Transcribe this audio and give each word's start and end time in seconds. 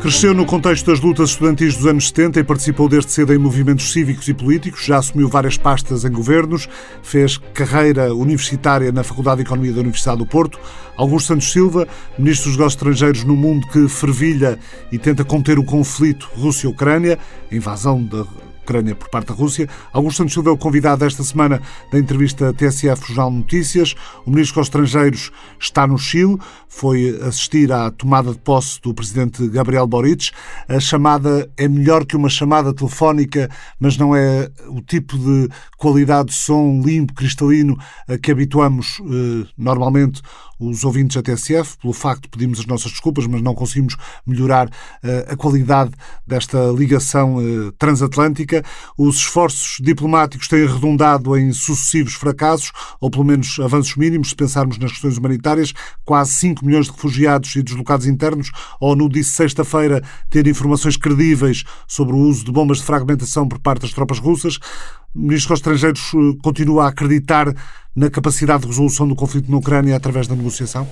Cresceu 0.00 0.32
no 0.32 0.46
contexto 0.46 0.86
das 0.86 1.00
lutas 1.00 1.30
estudantis 1.30 1.76
dos 1.76 1.86
anos 1.86 2.06
70 2.06 2.38
e 2.40 2.44
participou 2.44 2.88
desde 2.88 3.10
cedo 3.10 3.34
em 3.34 3.38
movimentos 3.38 3.92
cívicos 3.92 4.28
e 4.28 4.32
políticos, 4.32 4.84
já 4.84 4.96
assumiu 4.96 5.28
várias 5.28 5.58
pastas 5.58 6.04
em 6.04 6.10
governos, 6.10 6.68
fez 7.02 7.36
carreira 7.52 8.14
universitária 8.14 8.92
na 8.92 9.02
Faculdade 9.02 9.38
de 9.38 9.42
Economia 9.42 9.72
da 9.72 9.80
Universidade 9.80 10.18
do 10.18 10.26
Porto. 10.26 10.58
Augusto 10.96 11.26
Santos 11.26 11.52
Silva, 11.52 11.86
ministro 12.16 12.48
dos 12.48 12.56
Negócios 12.56 12.80
Estrangeiros 12.80 13.24
no 13.24 13.36
mundo 13.36 13.66
que 13.68 13.88
fervilha 13.88 14.58
e 14.90 14.98
tenta 14.98 15.24
conter 15.24 15.58
o 15.58 15.64
conflito 15.64 16.30
Rússia-Ucrânia, 16.36 17.18
a 17.50 17.54
invasão 17.54 18.02
da 18.02 18.24
Ucrânia 18.68 18.94
por 18.94 19.08
parte 19.08 19.28
da 19.28 19.34
Rússia. 19.34 19.66
Augusto 19.94 20.18
Santos 20.18 20.34
Silva 20.34 20.50
é 20.50 20.52
o 20.52 20.58
convidado 20.58 21.02
esta 21.02 21.24
semana 21.24 21.62
da 21.90 21.98
entrevista 21.98 22.52
TSF 22.52 23.08
Jornal 23.08 23.30
Notícias. 23.30 23.94
O 24.26 24.30
Ministro 24.30 24.60
dos 24.60 24.66
Estrangeiros 24.66 25.32
está 25.58 25.86
no 25.86 25.96
Chile, 25.96 26.36
foi 26.68 27.18
assistir 27.22 27.72
à 27.72 27.90
tomada 27.90 28.30
de 28.30 28.38
posse 28.38 28.78
do 28.82 28.92
Presidente 28.92 29.48
Gabriel 29.48 29.86
Boric. 29.86 30.32
A 30.68 30.78
chamada 30.78 31.50
é 31.56 31.66
melhor 31.66 32.04
que 32.04 32.14
uma 32.14 32.28
chamada 32.28 32.74
telefónica, 32.74 33.48
mas 33.80 33.96
não 33.96 34.14
é 34.14 34.50
o 34.68 34.82
tipo 34.82 35.16
de 35.16 35.48
qualidade 35.78 36.28
de 36.28 36.34
som 36.34 36.82
limpo, 36.84 37.14
cristalino 37.14 37.78
a 38.06 38.18
que 38.18 38.30
habituamos 38.30 39.00
eh, 39.00 39.48
normalmente 39.56 40.20
os 40.58 40.84
ouvintes 40.84 41.16
da 41.16 41.22
TSF. 41.22 41.78
Pelo 41.78 41.92
facto, 41.92 42.28
pedimos 42.28 42.58
as 42.58 42.66
nossas 42.66 42.90
desculpas, 42.90 43.26
mas 43.26 43.40
não 43.40 43.54
conseguimos 43.54 43.96
melhorar 44.26 44.68
uh, 44.68 45.32
a 45.32 45.36
qualidade 45.36 45.92
desta 46.26 46.58
ligação 46.76 47.36
uh, 47.36 47.72
transatlântica. 47.72 48.57
Os 48.96 49.16
esforços 49.16 49.78
diplomáticos 49.80 50.48
têm 50.48 50.66
redundado 50.66 51.36
em 51.36 51.52
sucessivos 51.52 52.14
fracassos, 52.14 52.72
ou 53.00 53.10
pelo 53.10 53.24
menos 53.24 53.58
avanços 53.60 53.96
mínimos, 53.96 54.30
se 54.30 54.36
pensarmos 54.36 54.78
nas 54.78 54.92
questões 54.92 55.18
humanitárias. 55.18 55.72
Quase 56.04 56.32
5 56.34 56.64
milhões 56.64 56.86
de 56.86 56.92
refugiados 56.92 57.54
e 57.56 57.62
deslocados 57.62 58.06
internos. 58.06 58.50
A 58.80 58.86
ONU 58.86 59.08
disse 59.08 59.30
sexta-feira 59.30 60.02
ter 60.30 60.46
informações 60.46 60.96
credíveis 60.96 61.64
sobre 61.86 62.14
o 62.14 62.18
uso 62.18 62.44
de 62.44 62.52
bombas 62.52 62.78
de 62.78 62.84
fragmentação 62.84 63.48
por 63.48 63.58
parte 63.58 63.82
das 63.82 63.92
tropas 63.92 64.18
russas. 64.18 64.58
O 65.14 65.20
Ministro 65.20 65.54
dos 65.54 65.60
Estrangeiros 65.60 66.12
eh, 66.14 66.38
continua 66.42 66.84
a 66.84 66.88
acreditar 66.88 67.54
na 67.96 68.10
capacidade 68.10 68.62
de 68.62 68.68
resolução 68.68 69.08
do 69.08 69.16
conflito 69.16 69.50
na 69.50 69.56
Ucrânia 69.56 69.96
através 69.96 70.26
da 70.26 70.36
negociação? 70.36 70.86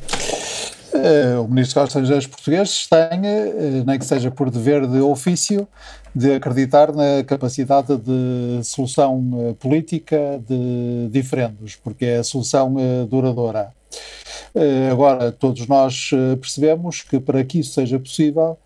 Eh, 1.02 1.38
o 1.38 1.46
Ministro 1.48 1.80
dos 1.80 1.88
Estrangeiros 1.90 2.26
português 2.26 2.86
tem, 2.86 3.26
eh, 3.26 3.82
nem 3.86 3.98
que 3.98 4.04
seja 4.04 4.30
por 4.30 4.50
dever 4.50 4.86
de 4.86 5.00
ofício, 5.00 5.68
de 6.14 6.34
acreditar 6.34 6.92
na 6.92 7.22
capacidade 7.24 7.96
de 7.98 8.64
solução 8.64 9.54
política 9.60 10.40
de 10.48 11.08
diferendos, 11.10 11.76
porque 11.76 12.06
é 12.06 12.16
a 12.18 12.24
solução 12.24 12.74
duradoura. 13.06 13.70
Agora, 14.90 15.30
todos 15.30 15.66
nós 15.66 16.10
percebemos 16.40 17.02
que 17.02 17.20
para 17.20 17.44
que 17.44 17.58
isso 17.58 17.74
seja 17.74 17.98
possível, 17.98 18.56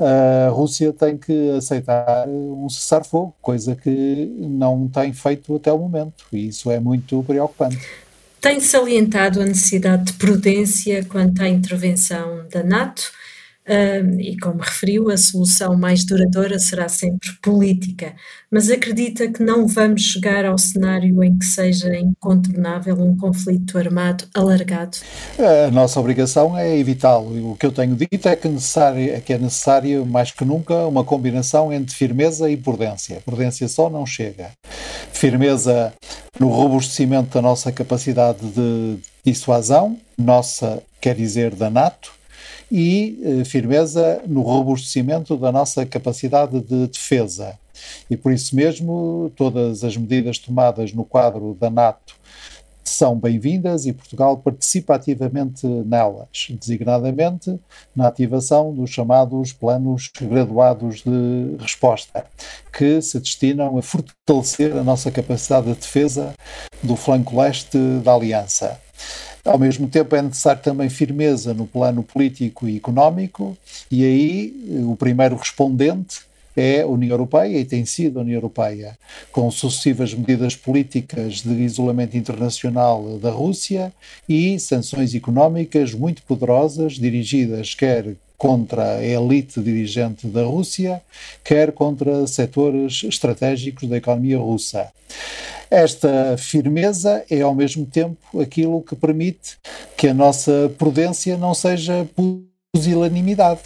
a 0.00 0.48
Rússia 0.48 0.94
tem 0.94 1.18
que 1.18 1.50
aceitar 1.50 2.26
um 2.26 2.66
cessar-fogo, 2.70 3.34
coisa 3.42 3.76
que 3.76 4.34
não 4.40 4.88
tem 4.88 5.12
feito 5.12 5.54
até 5.56 5.70
o 5.70 5.78
momento, 5.78 6.24
e 6.32 6.48
isso 6.48 6.70
é 6.70 6.80
muito 6.80 7.22
preocupante. 7.24 8.03
Tem 8.44 8.60
salientado 8.60 9.40
a 9.40 9.46
necessidade 9.46 10.04
de 10.04 10.12
prudência 10.18 11.02
quanto 11.06 11.40
à 11.40 11.48
intervenção 11.48 12.46
da 12.52 12.62
NATO 12.62 13.10
e 13.66 14.36
como 14.38 14.60
referiu, 14.60 15.10
a 15.10 15.16
solução 15.16 15.76
mais 15.76 16.04
duradoura 16.04 16.58
será 16.58 16.88
sempre 16.88 17.32
política, 17.42 18.14
mas 18.50 18.70
acredita 18.70 19.26
que 19.28 19.42
não 19.42 19.66
vamos 19.66 20.02
chegar 20.02 20.44
ao 20.44 20.58
cenário 20.58 21.24
em 21.24 21.38
que 21.38 21.46
seja 21.46 21.96
incontornável 21.96 23.00
um 23.00 23.16
conflito 23.16 23.78
armado 23.78 24.24
alargado? 24.34 24.98
A 25.38 25.70
nossa 25.70 25.98
obrigação 25.98 26.56
é 26.58 26.76
evitá-lo. 26.78 27.52
O 27.52 27.56
que 27.56 27.64
eu 27.64 27.72
tenho 27.72 27.96
dito 27.96 28.28
é 28.28 28.36
que, 28.36 28.48
necessário, 28.48 29.14
é 29.14 29.20
que 29.20 29.32
é 29.32 29.38
necessário, 29.38 30.04
mais 30.04 30.30
que 30.30 30.44
nunca, 30.44 30.86
uma 30.86 31.04
combinação 31.04 31.72
entre 31.72 31.94
firmeza 31.94 32.50
e 32.50 32.56
prudência. 32.56 33.22
Prudência 33.24 33.66
só 33.66 33.88
não 33.88 34.04
chega. 34.04 34.50
Firmeza 35.12 35.92
no 36.38 36.48
robustecimento 36.48 37.34
da 37.34 37.40
nossa 37.40 37.72
capacidade 37.72 38.40
de 38.40 38.96
dissuasão, 39.24 39.98
nossa, 40.18 40.82
quer 41.00 41.14
dizer, 41.14 41.54
da 41.54 41.70
NATO, 41.70 42.12
e 42.70 43.20
eh, 43.22 43.44
firmeza 43.44 44.22
no 44.26 44.42
robustecimento 44.42 45.36
da 45.36 45.52
nossa 45.52 45.84
capacidade 45.84 46.60
de 46.60 46.86
defesa. 46.86 47.58
E 48.08 48.16
por 48.16 48.32
isso 48.32 48.54
mesmo, 48.54 49.32
todas 49.36 49.84
as 49.84 49.96
medidas 49.96 50.38
tomadas 50.38 50.92
no 50.92 51.04
quadro 51.04 51.56
da 51.60 51.70
NATO 51.70 52.14
são 52.84 53.18
bem-vindas 53.18 53.86
e 53.86 53.92
Portugal 53.92 54.36
participa 54.36 54.94
ativamente 54.94 55.66
nelas, 55.66 56.48
designadamente 56.50 57.58
na 57.96 58.06
ativação 58.06 58.72
dos 58.74 58.90
chamados 58.90 59.52
planos 59.52 60.10
graduados 60.20 61.02
de 61.02 61.56
resposta, 61.58 62.26
que 62.76 63.00
se 63.00 63.18
destinam 63.18 63.78
a 63.78 63.82
fortalecer 63.82 64.76
a 64.76 64.84
nossa 64.84 65.10
capacidade 65.10 65.66
de 65.66 65.80
defesa 65.80 66.34
do 66.82 66.94
flanco 66.94 67.36
leste 67.40 67.78
da 68.04 68.12
Aliança. 68.14 68.78
Ao 69.44 69.58
mesmo 69.58 69.86
tempo, 69.88 70.16
é 70.16 70.22
necessário 70.22 70.62
também 70.62 70.88
firmeza 70.88 71.52
no 71.52 71.66
plano 71.66 72.02
político 72.02 72.66
e 72.66 72.78
económico, 72.78 73.56
e 73.90 74.02
aí 74.02 74.82
o 74.88 74.96
primeiro 74.96 75.36
respondente 75.36 76.22
é 76.56 76.80
a 76.80 76.86
União 76.86 77.10
Europeia 77.10 77.58
e 77.58 77.64
tem 77.64 77.84
sido 77.84 78.18
a 78.18 78.22
União 78.22 78.36
Europeia, 78.36 78.96
com 79.30 79.50
sucessivas 79.50 80.14
medidas 80.14 80.56
políticas 80.56 81.42
de 81.42 81.52
isolamento 81.62 82.16
internacional 82.16 83.18
da 83.18 83.30
Rússia 83.30 83.92
e 84.26 84.58
sanções 84.58 85.14
económicas 85.14 85.92
muito 85.92 86.22
poderosas, 86.22 86.94
dirigidas 86.94 87.74
quer 87.74 88.16
contra 88.36 88.96
a 88.96 89.04
elite 89.04 89.60
dirigente 89.60 90.26
da 90.26 90.42
Rússia, 90.44 91.00
quer 91.42 91.72
contra 91.72 92.26
setores 92.26 93.02
estratégicos 93.04 93.88
da 93.88 93.96
economia 93.96 94.38
russa. 94.38 94.90
Esta 95.70 96.36
firmeza 96.36 97.24
é, 97.30 97.40
ao 97.40 97.54
mesmo 97.54 97.86
tempo, 97.86 98.40
aquilo 98.40 98.82
que 98.82 98.94
permite 98.94 99.56
que 99.96 100.08
a 100.08 100.14
nossa 100.14 100.72
prudência 100.78 101.36
não 101.36 101.54
seja 101.54 102.06
pusilanimidade, 102.72 103.62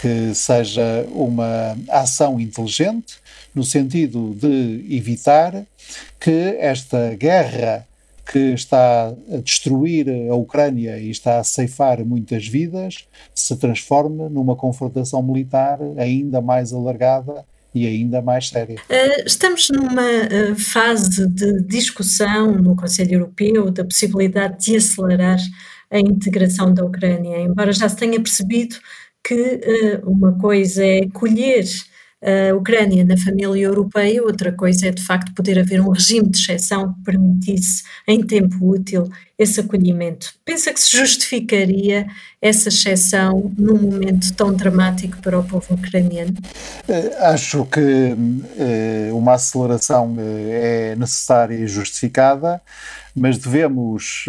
que 0.00 0.34
seja 0.34 1.06
uma 1.10 1.76
ação 1.88 2.40
inteligente, 2.40 3.16
no 3.54 3.64
sentido 3.64 4.34
de 4.34 4.86
evitar 4.90 5.64
que 6.18 6.56
esta 6.58 7.14
guerra 7.14 7.86
que 8.30 8.52
está 8.52 9.08
a 9.08 9.36
destruir 9.38 10.06
a 10.30 10.34
Ucrânia 10.34 10.98
e 10.98 11.10
está 11.10 11.38
a 11.38 11.44
ceifar 11.44 12.04
muitas 12.04 12.46
vidas 12.46 13.08
se 13.34 13.56
transforme 13.56 14.28
numa 14.28 14.54
confrontação 14.54 15.22
militar 15.22 15.78
ainda 15.98 16.40
mais 16.40 16.72
alargada 16.72 17.44
e 17.74 17.86
ainda 17.86 18.20
mais 18.20 18.48
séria. 18.48 18.76
Eh, 18.88 19.24
estamos 19.24 19.70
numa 19.70 20.02
eh, 20.02 20.54
fase 20.54 21.26
de 21.26 21.62
discussão 21.62 22.52
no 22.52 22.76
Conselho 22.76 23.14
Europeu 23.14 23.70
da 23.70 23.84
possibilidade 23.84 24.66
de 24.66 24.76
acelerar 24.76 25.38
a 25.90 25.98
integração 25.98 26.72
da 26.72 26.84
Ucrânia, 26.84 27.38
embora 27.40 27.72
já 27.72 27.88
se 27.88 27.96
tenha 27.96 28.20
percebido 28.20 28.76
que 29.24 29.34
eh, 29.34 30.00
uma 30.04 30.38
coisa 30.38 30.84
é 30.84 31.08
colher 31.08 31.64
a 32.22 32.54
Ucrânia 32.54 33.04
na 33.04 33.16
família 33.16 33.64
europeia, 33.64 34.22
outra 34.22 34.52
coisa 34.52 34.86
é 34.86 34.90
de 34.92 35.02
facto 35.02 35.34
poder 35.34 35.58
haver 35.58 35.80
um 35.80 35.90
regime 35.90 36.28
de 36.28 36.38
exceção 36.38 36.94
que 36.94 37.02
permitisse, 37.04 37.82
em 38.06 38.22
tempo 38.22 38.56
útil, 38.64 39.10
esse 39.36 39.60
acolhimento. 39.60 40.32
Pensa 40.44 40.72
que 40.72 40.80
se 40.80 40.96
justificaria 40.96 42.06
essa 42.40 42.68
exceção 42.68 43.52
num 43.58 43.76
momento 43.76 44.32
tão 44.34 44.52
dramático 44.52 45.20
para 45.20 45.38
o 45.38 45.44
povo 45.44 45.74
ucraniano? 45.74 46.34
Eh, 46.88 47.16
acho 47.20 47.64
que 47.66 47.80
eh, 48.58 49.10
uma 49.12 49.34
aceleração 49.34 50.14
eh, 50.18 50.92
é 50.92 50.96
necessária 50.96 51.56
e 51.56 51.66
justificada, 51.66 52.60
mas 53.14 53.36
devemos 53.36 54.24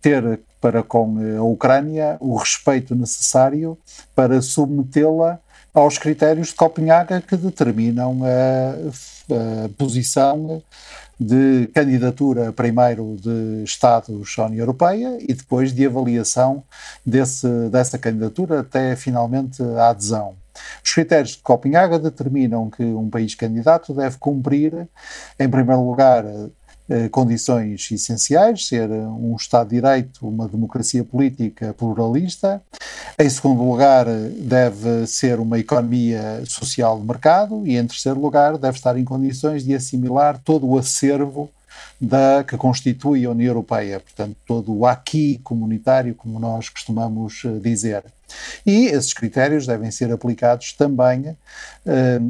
ter 0.00 0.40
para 0.60 0.82
com 0.82 1.18
a 1.38 1.42
Ucrânia 1.42 2.16
o 2.20 2.36
respeito 2.36 2.94
necessário 2.94 3.76
para 4.14 4.40
submetê-la 4.40 5.38
aos 5.74 5.98
critérios 5.98 6.48
de 6.48 6.54
Copenhaga 6.54 7.20
que 7.20 7.36
determinam 7.36 8.20
a, 8.24 9.64
a 9.64 9.68
posição 9.76 10.62
de 11.18 11.68
candidatura 11.74 12.52
primeiro 12.52 13.16
de 13.20 13.64
Estados 13.64 14.38
à 14.38 14.46
União 14.46 14.60
Europeia 14.60 15.18
e 15.20 15.34
depois 15.34 15.72
de 15.72 15.84
avaliação 15.84 16.62
desse, 17.04 17.48
dessa 17.70 17.98
candidatura 17.98 18.60
até 18.60 18.94
finalmente 18.94 19.62
a 19.62 19.88
adesão. 19.88 20.36
Os 20.84 20.94
critérios 20.94 21.30
de 21.30 21.38
Copenhaga 21.38 21.98
determinam 21.98 22.70
que 22.70 22.84
um 22.84 23.10
país 23.10 23.34
candidato 23.34 23.92
deve 23.92 24.16
cumprir, 24.18 24.88
em 25.38 25.48
primeiro 25.48 25.84
lugar, 25.84 26.24
eh, 26.88 27.08
condições 27.08 27.90
essenciais, 27.90 28.66
ser 28.66 28.90
um 28.90 29.34
Estado 29.36 29.70
de 29.70 29.76
Direito, 29.76 30.28
uma 30.28 30.46
democracia 30.46 31.02
política 31.02 31.72
pluralista. 31.72 32.62
Em 33.18 33.30
segundo 33.30 33.62
lugar, 33.62 34.06
deve 34.38 35.06
ser 35.06 35.40
uma 35.40 35.58
economia 35.58 36.42
social 36.46 37.00
de 37.00 37.06
mercado 37.06 37.66
e, 37.66 37.76
em 37.76 37.86
terceiro 37.86 38.20
lugar, 38.20 38.58
deve 38.58 38.76
estar 38.76 38.98
em 38.98 39.04
condições 39.04 39.64
de 39.64 39.74
assimilar 39.74 40.38
todo 40.44 40.66
o 40.66 40.78
acervo 40.78 41.50
da 42.00 42.44
que 42.44 42.56
constitui 42.56 43.24
a 43.24 43.30
União 43.30 43.48
Europeia, 43.48 44.00
portanto, 44.00 44.36
todo 44.46 44.76
o 44.76 44.86
aqui 44.86 45.40
comunitário, 45.42 46.14
como 46.14 46.38
nós 46.38 46.68
costumamos 46.68 47.42
dizer. 47.62 48.04
E 48.66 48.86
esses 48.86 49.14
critérios 49.14 49.66
devem 49.66 49.90
ser 49.90 50.12
aplicados 50.12 50.72
também 50.72 51.28
uh, 51.30 51.36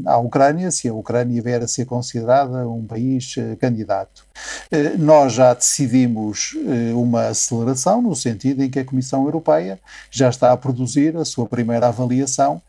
à 0.07 0.19
Ucrânia, 0.19 0.71
se 0.71 0.89
a 0.89 0.95
Ucrânia 0.95 1.43
vier 1.43 1.63
a 1.63 1.69
ser 1.69 1.87
considerada 1.87 2.69
um 2.69 2.87
país 2.87 3.35
candidato. 3.59 4.24
Uh, 4.73 4.99
nós 4.99 5.33
já 5.33 5.55
decidimos 5.55 6.57
uma 6.95 7.29
aceleração, 7.29 8.01
no 8.03 8.15
sentido 8.15 8.63
em 8.63 8.71
que 8.71 8.79
a 8.79 8.85
Comissão 8.85 9.25
Europeia 9.25 9.79
já 10.11 10.29
está 10.29 10.53
a 10.53 10.57
produzir 10.57 11.17
a 11.17 11.25
sua 11.25 11.47
primeira 11.47 11.89
avaliação, 11.89 12.61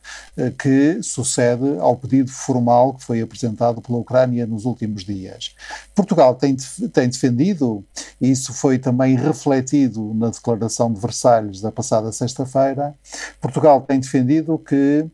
que 0.60 1.02
sucede 1.02 1.78
ao 1.80 1.96
pedido 1.96 2.32
formal 2.32 2.94
que 2.94 3.04
foi 3.04 3.22
apresentado 3.22 3.82
pela 3.82 3.98
Ucrânia 3.98 4.46
nos 4.46 4.66
últimos 4.66 5.04
dias. 5.04 5.56
Portugal 5.94 6.36
tem, 6.36 6.56
tem 6.92 7.10
defendido, 7.10 7.84
e 8.20 8.32
isso 8.32 8.54
foi 8.54 8.78
também 8.78 9.16
refletido 9.16 10.14
na 10.14 10.30
Declaração 10.30 10.92
de 10.92 11.00
Versalhes 11.00 11.62
da 11.62 11.72
passada 11.72 12.12
sexta-feira, 12.12 12.94
Portugal 13.40 13.82
tem 13.82 14.00
defendido 14.00 14.58
que 14.58 15.06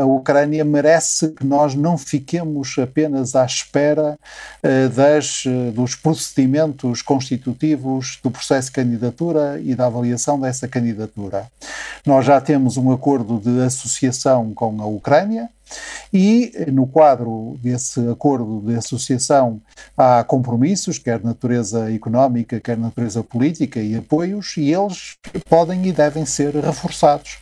a 0.00 0.04
Ucrânia 0.04 0.64
merece 0.64 1.28
que 1.28 1.44
nós 1.44 1.74
não 1.74 1.98
fiquemos 1.98 2.76
apenas 2.78 3.34
à 3.34 3.44
espera 3.44 4.18
das, 4.94 5.44
dos 5.82 5.96
procedimentos 5.96 7.02
constitutivos 7.02 8.20
do 8.22 8.30
processo 8.30 8.68
de 8.68 8.74
candidatura 8.74 9.60
e 9.60 9.74
da 9.74 9.86
avaliação 9.86 10.38
dessa 10.38 10.68
candidatura. 10.68 11.48
Nós 12.06 12.24
já 12.24 12.40
temos 12.40 12.76
um 12.76 12.92
acordo 12.92 13.40
de 13.40 13.60
associação 13.62 14.54
com 14.54 14.80
a 14.80 14.86
Ucrânia. 14.86 15.48
E, 16.12 16.52
no 16.70 16.86
quadro 16.86 17.56
desse 17.62 18.00
acordo 18.08 18.60
de 18.66 18.76
associação, 18.76 19.60
há 19.96 20.22
compromissos, 20.24 20.98
quer 20.98 21.18
de 21.18 21.24
natureza 21.24 21.92
económica, 21.92 22.60
quer 22.60 22.76
de 22.76 22.82
natureza 22.82 23.22
política 23.22 23.80
e 23.80 23.96
apoios, 23.96 24.56
e 24.56 24.72
eles 24.72 25.16
podem 25.48 25.86
e 25.86 25.92
devem 25.92 26.26
ser 26.26 26.54
reforçados. 26.54 27.38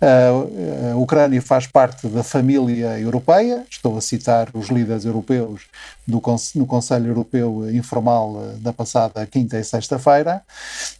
A 0.00 0.96
Ucrânia 0.96 1.40
faz 1.42 1.66
parte 1.66 2.06
da 2.08 2.22
família 2.22 2.98
europeia, 2.98 3.64
estou 3.70 3.96
a 3.96 4.00
citar 4.00 4.48
os 4.54 4.68
líderes 4.68 5.04
europeus 5.04 5.62
do, 6.06 6.22
no 6.54 6.66
Conselho 6.66 7.08
Europeu 7.08 7.70
Informal 7.70 8.54
da 8.60 8.72
passada 8.72 9.26
quinta 9.26 9.58
e 9.58 9.64
sexta-feira, 9.64 10.42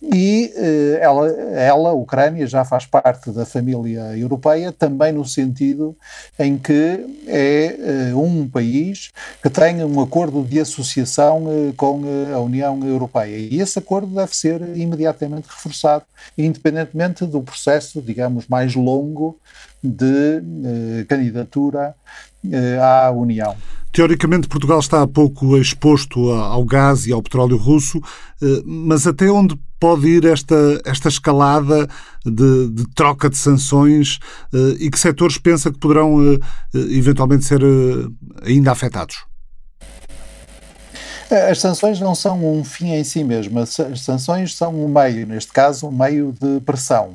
e 0.03 0.53
eh, 0.57 0.99
ela, 1.01 1.29
ela, 1.29 1.91
a 1.91 1.93
Ucrânia, 1.93 2.47
já 2.47 2.65
faz 2.65 2.87
parte 2.87 3.31
da 3.31 3.45
família 3.45 4.17
europeia, 4.17 4.73
também 4.73 5.13
no 5.13 5.25
sentido 5.25 5.97
em 6.39 6.57
que 6.59 6.74
é 7.27 8.13
uh, 8.13 8.21
um 8.21 8.49
país 8.49 9.11
que 9.43 9.51
tem 9.51 9.85
um 9.85 10.01
acordo 10.01 10.43
de 10.45 10.61
associação 10.61 11.45
uh, 11.45 11.73
com 11.77 12.03
uh, 12.03 12.35
a 12.35 12.41
União 12.41 12.79
Europeia. 12.87 13.37
E 13.37 13.61
esse 13.61 13.79
acordo 13.79 14.15
deve 14.15 14.35
ser 14.35 14.61
imediatamente 14.77 15.47
reforçado, 15.49 16.05
independentemente 16.37 17.25
do 17.25 17.43
processo, 17.43 18.01
digamos, 18.03 18.47
mais 18.49 18.75
longo 18.75 19.39
de 19.83 20.43
candidatura 21.07 21.95
à 22.81 23.11
União. 23.11 23.55
Teoricamente, 23.95 24.49
Portugal 24.49 24.81
está 24.81 25.07
pouco 25.07 25.57
exposto 25.57 26.33
ao 26.33 26.65
gás 26.65 27.07
e 27.07 27.13
ao 27.13 27.23
petróleo 27.23 27.57
russo, 27.57 28.01
mas 28.65 29.07
até 29.07 29.31
onde 29.31 29.57
pode 29.79 30.09
ir 30.09 30.25
esta, 30.25 30.83
esta 30.85 31.09
escalada 31.09 31.87
de, 32.27 32.71
de 32.71 32.93
troca 32.93 33.31
de 33.31 33.37
sanções 33.37 34.19
uh, 34.53 34.75
e 34.81 34.91
que 34.91 34.99
setores 34.99 35.39
pensa 35.39 35.71
que 35.71 35.79
poderão 35.79 36.17
uh, 36.17 36.41
eventualmente 36.75 37.45
ser 37.45 37.61
ainda 38.43 38.73
afetados? 38.73 39.25
As 41.51 41.61
sanções 41.61 42.01
não 42.01 42.17
são 42.17 42.45
um 42.45 42.65
fim 42.65 42.95
em 42.95 43.05
si 43.05 43.23
mesmo, 43.23 43.61
as 43.61 43.79
sanções 43.97 44.57
são 44.57 44.75
um 44.75 44.89
meio, 44.89 45.25
neste 45.25 45.53
caso, 45.53 45.87
um 45.87 45.93
meio 45.93 46.35
de 46.41 46.61
pressão. 46.63 47.15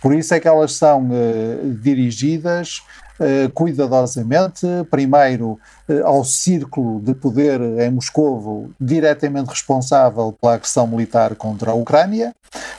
Por 0.00 0.14
isso 0.14 0.32
é 0.34 0.38
que 0.40 0.46
elas 0.46 0.74
são 0.74 1.08
dirigidas 1.80 2.82
eh, 3.22 3.50
cuidadosamente, 3.54 4.66
primeiro 4.90 5.56
eh, 5.81 5.81
ao 6.04 6.24
círculo 6.24 7.00
de 7.00 7.14
poder 7.14 7.60
em 7.60 7.90
Moscovo 7.90 8.70
diretamente 8.80 9.50
responsável 9.50 10.36
pela 10.40 10.54
agressão 10.54 10.86
militar 10.86 11.34
contra 11.34 11.72
a 11.72 11.74
Ucrânia, 11.74 12.32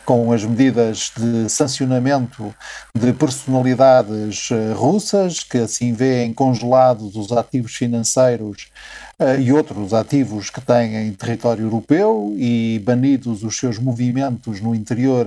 com 0.05 0.31
as 0.31 0.43
medidas 0.43 1.11
de 1.15 1.49
sancionamento 1.49 2.53
de 2.95 3.13
personalidades 3.13 4.49
eh, 4.51 4.73
russas, 4.73 5.43
que 5.43 5.57
assim 5.57 5.93
vêem 5.93 6.33
congelados 6.33 7.15
os 7.15 7.31
ativos 7.31 7.73
financeiros 7.75 8.67
uh, 9.19 9.39
e 9.39 9.51
outros 9.51 9.93
ativos 9.93 10.49
que 10.49 10.61
têm 10.61 11.07
em 11.07 11.13
território 11.13 11.63
europeu 11.63 12.33
e 12.37 12.81
banidos 12.85 13.43
os 13.43 13.57
seus 13.57 13.79
movimentos 13.79 14.61
no 14.61 14.75
interior 14.75 15.25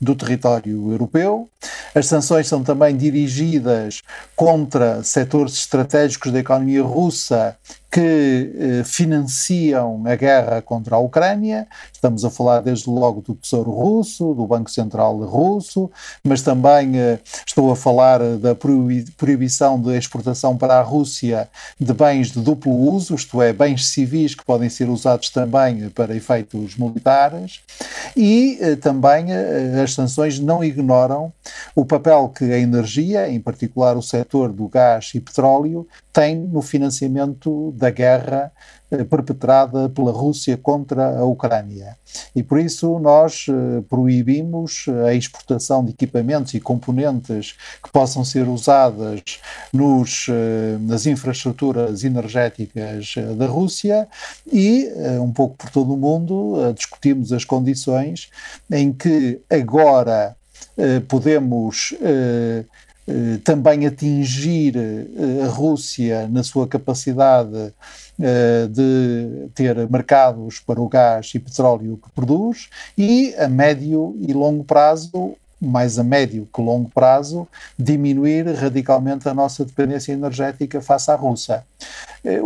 do 0.00 0.14
território 0.14 0.90
europeu. 0.90 1.48
As 1.94 2.06
sanções 2.06 2.48
são 2.48 2.62
também 2.62 2.96
dirigidas 2.96 4.02
contra 4.34 5.02
setores 5.02 5.54
estratégicos 5.54 6.32
da 6.32 6.40
economia 6.40 6.82
russa 6.82 7.05
russa 7.06 7.56
que 7.96 8.52
eh, 8.58 8.84
financiam 8.84 10.02
a 10.04 10.14
guerra 10.16 10.60
contra 10.60 10.96
a 10.96 10.98
Ucrânia. 10.98 11.66
Estamos 11.90 12.26
a 12.26 12.30
falar 12.30 12.60
desde 12.60 12.90
logo 12.90 13.22
do 13.22 13.34
Tesouro 13.34 13.70
Russo, 13.70 14.34
do 14.34 14.46
Banco 14.46 14.70
Central 14.70 15.16
Russo, 15.20 15.90
mas 16.22 16.42
também 16.42 16.98
eh, 16.98 17.18
estou 17.46 17.72
a 17.72 17.76
falar 17.76 18.18
da 18.36 18.54
proibição 18.54 19.80
de 19.80 19.96
exportação 19.96 20.58
para 20.58 20.78
a 20.78 20.82
Rússia 20.82 21.48
de 21.80 21.94
bens 21.94 22.32
de 22.32 22.40
duplo 22.40 22.70
uso, 22.70 23.14
isto 23.14 23.40
é, 23.40 23.50
bens 23.54 23.88
civis 23.88 24.34
que 24.34 24.44
podem 24.44 24.68
ser 24.68 24.90
usados 24.90 25.30
também 25.30 25.88
para 25.88 26.14
efeitos 26.14 26.76
militares. 26.76 27.60
E 28.14 28.58
eh, 28.60 28.76
também 28.76 29.32
eh, 29.32 29.80
as 29.82 29.94
sanções 29.94 30.38
não 30.38 30.62
ignoram 30.62 31.32
o 31.74 31.82
papel 31.82 32.28
que 32.28 32.44
a 32.44 32.58
energia, 32.58 33.26
em 33.26 33.40
particular 33.40 33.96
o 33.96 34.02
setor 34.02 34.52
do 34.52 34.68
gás 34.68 35.12
e 35.14 35.20
petróleo, 35.20 35.88
tem 36.12 36.34
no 36.34 36.62
financiamento 36.62 37.72
da 37.76 37.85
guerra 37.90 38.52
eh, 38.88 39.02
perpetrada 39.02 39.88
pela 39.88 40.12
Rússia 40.12 40.56
contra 40.56 41.18
a 41.18 41.24
Ucrânia. 41.24 41.96
E 42.36 42.42
por 42.42 42.60
isso 42.60 43.00
nós 43.00 43.46
eh, 43.48 43.82
proibimos 43.90 44.86
a 45.04 45.12
exportação 45.12 45.84
de 45.84 45.90
equipamentos 45.90 46.54
e 46.54 46.60
componentes 46.60 47.56
que 47.82 47.90
possam 47.90 48.24
ser 48.24 48.46
usadas 48.46 49.40
nos, 49.72 50.26
eh, 50.28 50.78
nas 50.82 51.04
infraestruturas 51.04 52.04
energéticas 52.04 53.14
da 53.36 53.46
Rússia 53.46 54.06
e, 54.52 54.88
um 55.20 55.32
pouco 55.32 55.56
por 55.56 55.70
todo 55.70 55.92
o 55.94 55.96
mundo, 55.96 56.72
discutimos 56.72 57.32
as 57.32 57.44
condições 57.44 58.30
em 58.70 58.92
que 58.92 59.40
agora 59.50 60.36
podemos 61.08 61.94
também 63.44 63.86
atingir 63.86 64.76
eh, 64.76 65.44
a 65.44 65.48
Rússia 65.48 66.26
na 66.28 66.42
sua 66.42 66.66
capacidade 66.66 67.72
eh, 68.20 68.66
de 68.68 69.48
ter 69.54 69.88
mercados 69.88 70.58
para 70.58 70.80
o 70.80 70.88
gás 70.88 71.32
e 71.34 71.38
petróleo 71.38 72.00
que 72.02 72.10
produz 72.10 72.68
e 72.98 73.34
a 73.38 73.48
médio 73.48 74.16
e 74.20 74.32
longo 74.32 74.64
prazo 74.64 75.36
mais 75.60 75.98
a 75.98 76.04
médio 76.04 76.48
que 76.52 76.60
longo 76.60 76.90
prazo, 76.90 77.48
diminuir 77.78 78.46
radicalmente 78.54 79.28
a 79.28 79.34
nossa 79.34 79.64
dependência 79.64 80.12
energética 80.12 80.80
face 80.80 81.10
à 81.10 81.14
Rússia. 81.14 81.64
Eh, 82.24 82.40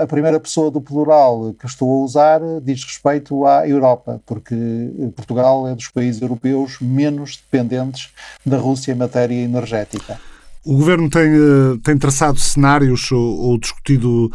a 0.00 0.06
primeira 0.06 0.40
pessoa 0.40 0.70
do 0.70 0.80
plural 0.80 1.54
que 1.58 1.66
estou 1.66 1.90
a 1.90 2.04
usar 2.04 2.40
diz 2.62 2.82
respeito 2.84 3.46
à 3.46 3.68
Europa, 3.68 4.20
porque 4.26 4.54
eh, 4.54 5.08
Portugal 5.14 5.68
é 5.68 5.74
dos 5.74 5.88
países 5.88 6.20
europeus 6.20 6.78
menos 6.80 7.36
dependentes 7.36 8.10
da 8.44 8.56
Rússia 8.56 8.92
em 8.92 8.96
matéria 8.96 9.34
energética. 9.34 10.18
O 10.64 10.74
governo 10.74 11.08
tem, 11.08 11.28
eh, 11.32 11.78
tem 11.84 11.96
traçado 11.96 12.40
cenários 12.40 13.12
ou, 13.12 13.20
ou 13.20 13.58
discutido 13.58 14.32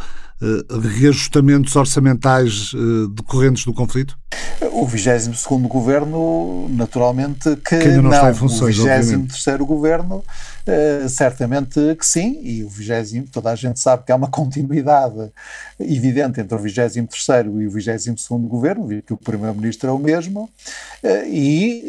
reajustamentos 0.80 1.74
orçamentais 1.76 2.72
uh, 2.72 3.08
decorrentes 3.08 3.64
do 3.64 3.72
conflito? 3.72 4.18
O 4.72 4.86
22 4.86 5.44
governo, 5.68 6.68
naturalmente, 6.70 7.56
que, 7.56 7.78
que 7.78 7.88
ainda 7.88 8.02
não, 8.02 8.10
não. 8.10 8.12
está 8.12 8.30
em 8.30 8.34
funções, 8.34 8.78
o 8.78 8.84
23 8.84 9.58
governo 9.60 10.24
Uh, 10.66 11.08
certamente 11.08 11.80
que 11.96 12.06
sim, 12.06 12.40
e 12.42 12.62
o 12.62 12.68
20, 12.68 13.30
toda 13.30 13.50
a 13.50 13.54
gente 13.56 13.80
sabe 13.80 14.04
que 14.04 14.12
há 14.12 14.16
uma 14.16 14.28
continuidade 14.30 15.30
evidente 15.80 16.40
entre 16.40 16.54
o 16.54 16.58
23 16.58 16.96
e 16.96 17.66
o 17.66 17.70
22 17.70 18.26
governo, 18.46 19.02
que 19.02 19.12
o 19.12 19.16
Primeiro-Ministro 19.16 19.88
é 19.88 19.92
o 19.92 19.98
mesmo, 19.98 20.48
Eh, 21.02 21.28
e 21.28 21.84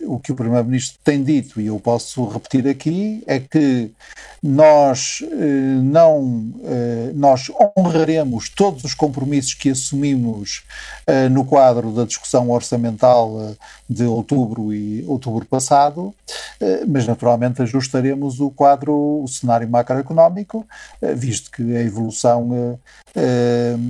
eh, 0.00 0.04
o 0.06 0.18
que 0.18 0.32
o 0.32 0.34
Primeiro-Ministro 0.34 0.98
tem 1.04 1.22
dito, 1.22 1.60
e 1.60 1.66
eu 1.66 1.78
posso 1.78 2.26
repetir 2.26 2.66
aqui, 2.66 3.22
é 3.26 3.38
que 3.38 3.90
nós 4.42 5.22
eh, 5.22 5.80
não 5.82 6.48
nós 7.14 7.50
honraremos 7.76 8.48
todos 8.48 8.84
os 8.84 8.94
compromissos 8.94 9.54
que 9.54 9.70
assumimos 9.70 10.62
no 11.30 11.44
quadro 11.44 11.90
da 11.90 12.04
discussão 12.04 12.50
orçamental 12.50 13.54
de 13.88 14.04
outubro 14.04 14.72
e 14.72 15.04
outubro 15.06 15.44
passado, 15.44 16.14
mas 16.86 17.06
naturalmente 17.06 17.62
ajustaremos 17.98 18.40
o 18.40 18.50
quadro, 18.50 19.22
o 19.22 19.28
cenário 19.28 19.68
macroeconómico, 19.68 20.66
visto 21.16 21.50
que 21.50 21.76
a 21.76 21.82
evolução 21.82 22.78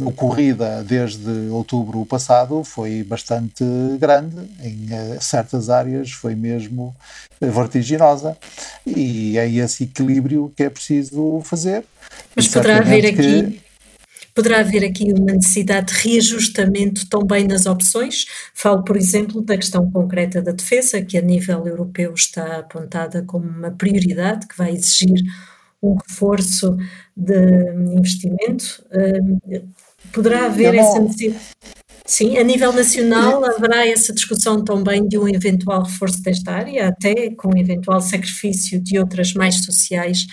ocorrida 0.04 0.82
desde 0.82 1.48
outubro 1.50 2.04
passado 2.06 2.64
foi 2.64 3.02
bastante 3.02 3.64
grande, 3.98 4.36
em 4.62 4.88
certas 5.20 5.68
áreas 5.70 6.10
foi 6.10 6.34
mesmo 6.34 6.96
vertiginosa, 7.40 8.36
e 8.86 9.38
é 9.38 9.48
esse 9.48 9.84
equilíbrio 9.84 10.52
que 10.56 10.64
é 10.64 10.70
preciso 10.70 11.40
fazer. 11.44 11.84
Mas 12.34 12.48
poderá 12.48 12.78
haver 12.78 13.06
aqui. 13.06 13.60
Poderá 14.38 14.60
haver 14.60 14.84
aqui 14.84 15.12
uma 15.12 15.32
necessidade 15.32 15.92
de 15.92 15.98
reajustamento 16.00 17.08
também 17.08 17.44
nas 17.44 17.66
opções? 17.66 18.24
Falo, 18.54 18.84
por 18.84 18.96
exemplo, 18.96 19.42
da 19.42 19.56
questão 19.56 19.90
concreta 19.90 20.40
da 20.40 20.52
defesa, 20.52 21.02
que 21.02 21.18
a 21.18 21.20
nível 21.20 21.66
europeu 21.66 22.14
está 22.14 22.58
apontada 22.58 23.24
como 23.24 23.48
uma 23.48 23.72
prioridade, 23.72 24.46
que 24.46 24.56
vai 24.56 24.70
exigir 24.70 25.24
um 25.82 25.96
reforço 25.96 26.76
de 27.16 27.34
investimento. 27.96 28.80
Poderá 30.12 30.46
haver 30.46 30.72
não... 30.72 30.84
essa 30.84 31.00
necessidade? 31.00 31.44
Sim, 32.06 32.38
a 32.38 32.44
nível 32.44 32.72
nacional 32.72 33.44
haverá 33.44 33.88
essa 33.88 34.12
discussão 34.12 34.62
também 34.62 35.08
de 35.08 35.18
um 35.18 35.28
eventual 35.28 35.82
reforço 35.82 36.22
desta 36.22 36.52
área, 36.52 36.86
até 36.86 37.30
com 37.34 37.58
eventual 37.58 38.00
sacrifício 38.00 38.80
de 38.80 39.00
outras 39.00 39.34
mais 39.34 39.64
sociais, 39.64 40.28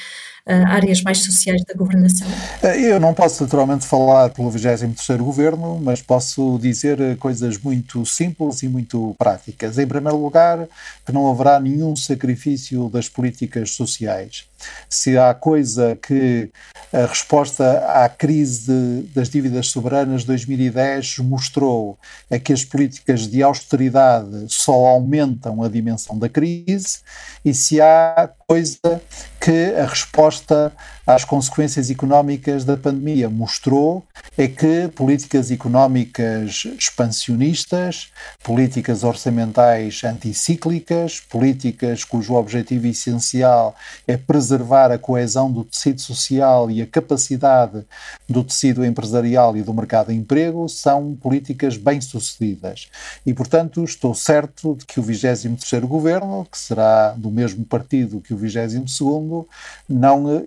áreas 0.47 1.01
mais 1.01 1.23
sociais 1.23 1.63
da 1.65 1.73
governação? 1.73 2.27
Eh, 2.61 2.91
eu 2.91 2.99
não 2.99 3.13
posso 3.13 3.43
naturalmente 3.43 3.85
falar 3.85 4.29
pelo 4.29 4.51
23º 4.51 5.17
Governo, 5.17 5.79
mas 5.81 6.01
posso 6.01 6.59
dizer 6.59 6.99
eh, 7.01 7.15
coisas 7.15 7.57
muito 7.57 8.05
simples 8.05 8.61
e 8.61 8.67
muito 8.67 9.15
práticas. 9.17 9.79
Em 9.79 9.87
primeiro 9.87 10.17
lugar, 10.17 10.67
que 11.05 11.11
não 11.11 11.29
haverá 11.29 11.59
nenhum 11.59 11.95
sacrifício 11.95 12.89
das 12.89 13.09
políticas 13.09 13.71
sociais 13.71 14.45
se 14.89 15.17
há 15.17 15.33
coisa 15.33 15.97
que 16.01 16.49
a 16.93 17.05
resposta 17.05 17.79
à 17.87 18.07
crise 18.07 18.71
de, 18.71 19.01
das 19.13 19.29
dívidas 19.29 19.67
soberanas 19.67 20.21
de 20.21 20.27
2010 20.27 21.19
mostrou 21.19 21.97
é 22.29 22.39
que 22.39 22.53
as 22.53 22.63
políticas 22.63 23.27
de 23.27 23.43
austeridade 23.43 24.45
só 24.47 24.73
aumentam 24.73 25.61
a 25.63 25.69
dimensão 25.69 26.17
da 26.17 26.29
crise 26.29 26.99
e 27.43 27.53
se 27.53 27.81
há 27.81 28.29
coisa 28.47 29.01
que 29.45 29.75
a 29.77 29.85
resposta 29.85 30.73
às 31.05 31.24
consequências 31.24 31.89
económicas 31.89 32.65
da 32.65 32.75
pandemia 32.75 33.29
mostrou 33.29 34.03
é 34.38 34.47
que 34.47 34.88
políticas 34.89 35.51
económicas 35.51 36.65
expansionistas, 36.77 38.09
políticas 38.43 39.03
orçamentais 39.03 40.01
anticíclicas, 40.03 41.19
políticas 41.19 42.03
cujo 42.03 42.33
objetivo 42.33 42.88
essencial 42.88 43.75
é 44.07 44.17
preservar 44.17 44.91
a 44.91 44.97
coesão 44.97 45.51
do 45.51 45.63
tecido 45.63 46.01
social 46.01 46.71
e 46.71 46.81
a 46.81 46.88
capacidade 46.88 47.85
do 48.27 48.43
tecido 48.43 48.83
empresarial 48.83 49.55
e 49.55 49.62
do 49.62 49.74
mercado 49.74 50.07
de 50.07 50.15
emprego 50.15 50.67
são 50.67 51.15
políticas 51.15 51.77
bem-sucedidas. 51.77 52.89
E, 53.25 53.33
portanto, 53.33 53.83
estou 53.83 54.13
certo 54.15 54.75
de 54.75 54.85
que 54.85 55.00
o 55.00 55.03
23º 55.03 55.81
governo, 55.81 56.47
que 56.51 56.57
será 56.57 57.12
do 57.12 57.29
mesmo 57.29 57.63
partido 57.63 58.21
que 58.21 58.33
o 58.33 58.38
22º, 58.38 59.45
não 59.88 60.43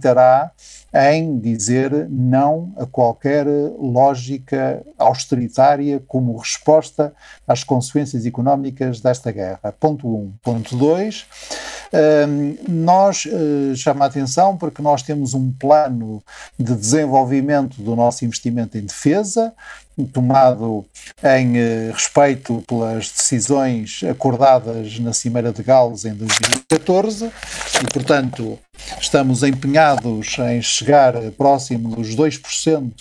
hesitará 0.00 0.50
em 0.92 1.38
dizer 1.38 2.08
não 2.10 2.72
a 2.76 2.84
qualquer 2.84 3.46
lógica 3.78 4.82
austeritária 4.98 6.02
como 6.08 6.36
resposta 6.36 7.12
às 7.46 7.62
consequências 7.62 8.26
económicas 8.26 9.00
desta 9.00 9.30
guerra. 9.30 9.72
Ponto 9.78 10.08
1. 10.08 10.14
Um. 10.14 10.32
Ponto 10.42 10.76
2. 10.76 11.26
Um, 11.92 12.56
nós 12.68 13.24
uh, 13.26 13.76
chama 13.76 14.04
a 14.04 14.08
atenção 14.08 14.56
porque 14.56 14.82
nós 14.82 15.02
temos 15.02 15.34
um 15.34 15.52
plano 15.52 16.22
de 16.58 16.74
desenvolvimento 16.74 17.80
do 17.82 17.94
nosso 17.94 18.24
investimento 18.24 18.76
em 18.76 18.82
defesa, 18.82 19.52
tomado 20.06 20.84
em 21.22 21.56
uh, 21.56 21.92
respeito 21.92 22.62
pelas 22.66 23.10
decisões 23.10 24.02
acordadas 24.08 24.98
na 24.98 25.12
Cimeira 25.12 25.52
de 25.52 25.62
Gales 25.62 26.04
em 26.04 26.14
2014 26.14 27.26
e, 27.26 27.92
portanto, 27.92 28.58
estamos 29.00 29.42
empenhados 29.42 30.38
em 30.38 30.62
chegar 30.62 31.14
próximo 31.36 31.94
dos 31.96 32.14
2% 32.14 32.92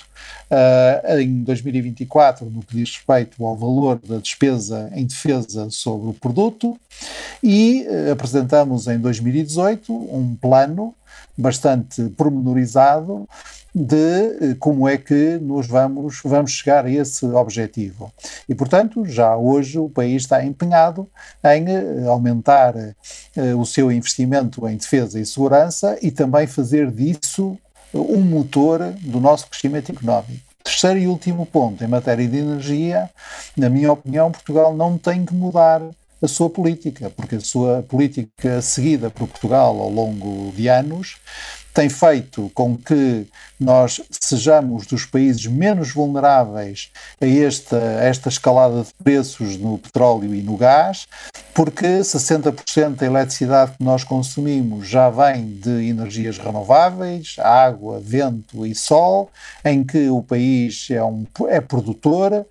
Uh, 0.52 1.20
em 1.20 1.44
2024, 1.44 2.50
no 2.50 2.64
que 2.64 2.76
diz 2.76 2.96
respeito 2.96 3.46
ao 3.46 3.56
valor 3.56 4.00
da 4.04 4.18
despesa 4.18 4.90
em 4.96 5.06
defesa 5.06 5.70
sobre 5.70 6.10
o 6.10 6.14
produto, 6.14 6.76
e 7.44 7.86
uh, 7.88 8.12
apresentamos 8.14 8.88
em 8.88 8.98
2018 8.98 9.94
um 9.94 10.36
plano 10.42 10.96
bastante 11.38 12.04
pormenorizado 12.18 13.30
de 13.74 13.96
uh, 13.96 14.56
como 14.60 14.88
é 14.88 14.98
que 14.98 15.38
nos 15.42 15.68
vamos, 15.68 16.22
vamos 16.24 16.52
chegar 16.52 16.86
a 16.86 16.92
esse 16.92 17.26
objetivo. 17.26 18.12
E, 18.48 18.56
portanto, 18.56 19.06
já 19.06 19.36
hoje 19.36 19.80
o 19.80 19.90
país 19.90 20.24
está 20.24 20.44
empenhado 20.44 21.08
em 21.44 22.08
aumentar 22.08 22.74
o 23.58 23.66
seu 23.66 23.92
investimento 23.92 24.68
em 24.68 24.76
defesa 24.76 25.20
e 25.20 25.26
segurança 25.26 25.98
e 26.02 26.12
também 26.12 26.48
fazer 26.48 26.92
disso 26.92 27.58
um 27.94 28.22
motor 28.22 28.94
do 29.02 29.20
nosso 29.20 29.48
crescimento 29.48 29.92
económico. 29.92 30.50
Terceiro 30.64 31.00
e 31.00 31.08
último 31.08 31.46
ponto, 31.46 31.84
em 31.84 31.88
matéria 31.88 32.28
de 32.28 32.38
energia, 32.38 33.10
na 33.56 33.70
minha 33.70 33.92
opinião, 33.92 34.32
Portugal 34.32 34.76
não 34.76 34.98
tem 34.98 35.26
que 35.26 35.34
mudar 35.34 35.82
a 36.22 36.28
sua 36.28 36.50
política, 36.50 37.10
porque 37.10 37.36
a 37.36 37.40
sua 37.40 37.82
política 37.84 38.62
seguida 38.62 39.10
por 39.10 39.28
Portugal 39.28 39.80
ao 39.80 39.90
longo 39.90 40.52
de 40.52 40.68
anos 40.68 41.18
tem 41.74 41.88
feito 41.88 42.52
com 42.54 42.78
que 42.78 43.26
nós 43.60 44.02
sejamos 44.10 44.86
dos 44.86 45.06
países 45.06 45.46
menos 45.46 45.92
vulneráveis 45.92 46.92
a 47.20 47.26
esta, 47.26 47.78
esta 47.78 48.30
escalada 48.30 48.84
de 48.84 48.94
preços 49.04 49.58
no 49.58 49.78
petróleo 49.78 50.34
e 50.34 50.42
no 50.42 50.56
gás, 50.56 51.08
porque 51.54 52.00
60% 52.00 52.96
da 52.96 53.06
eletricidade 53.06 53.74
que 53.78 53.84
nós 53.84 54.04
consumimos 54.04 54.88
já 54.88 55.10
vem 55.10 55.46
de 55.46 55.90
energias 55.90 56.38
renováveis, 56.38 57.36
água, 57.40 58.00
vento 58.00 58.66
e 58.66 58.74
sol, 58.74 59.30
em 59.66 59.84
que 59.84 60.10
o 60.10 60.24
país 60.24 60.88
é, 60.90 61.04
um, 61.04 61.26
é 61.48 61.60
produtor 61.60 62.46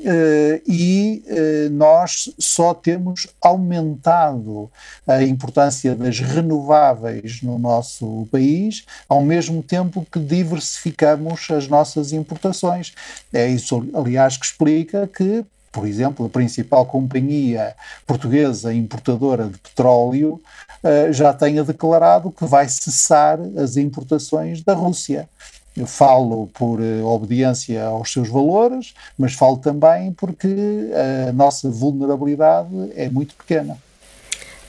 Uh, 0.00 0.62
e 0.66 1.22
uh, 1.26 1.70
nós 1.70 2.32
só 2.38 2.72
temos 2.72 3.26
aumentado 3.38 4.70
a 5.06 5.22
importância 5.22 5.94
das 5.94 6.20
renováveis 6.20 7.42
no 7.42 7.58
nosso 7.58 8.26
país, 8.32 8.86
ao 9.06 9.20
mesmo 9.20 9.62
tempo 9.62 10.06
que 10.10 10.18
diversificamos 10.50 11.50
as 11.50 11.68
nossas 11.68 12.12
importações. 12.12 12.92
É 13.32 13.48
isso, 13.48 13.86
aliás, 13.94 14.36
que 14.36 14.44
explica 14.44 15.06
que 15.06 15.44
por 15.72 15.86
exemplo, 15.86 16.26
a 16.26 16.28
principal 16.28 16.84
companhia 16.84 17.76
portuguesa 18.04 18.74
importadora 18.74 19.44
de 19.46 19.56
petróleo 19.56 20.40
uh, 20.82 21.12
já 21.12 21.32
tenha 21.32 21.62
declarado 21.62 22.32
que 22.32 22.44
vai 22.44 22.68
cessar 22.68 23.38
as 23.56 23.76
importações 23.76 24.62
da 24.62 24.74
Rússia. 24.74 25.28
Eu 25.76 25.86
falo 25.86 26.48
por 26.48 26.80
uh, 26.80 27.06
obediência 27.06 27.84
aos 27.84 28.12
seus 28.12 28.28
valores, 28.28 28.94
mas 29.16 29.34
falo 29.34 29.58
também 29.58 30.12
porque 30.12 30.90
a 31.28 31.32
nossa 31.32 31.70
vulnerabilidade 31.70 32.90
é 32.96 33.08
muito 33.08 33.36
pequena. 33.36 33.78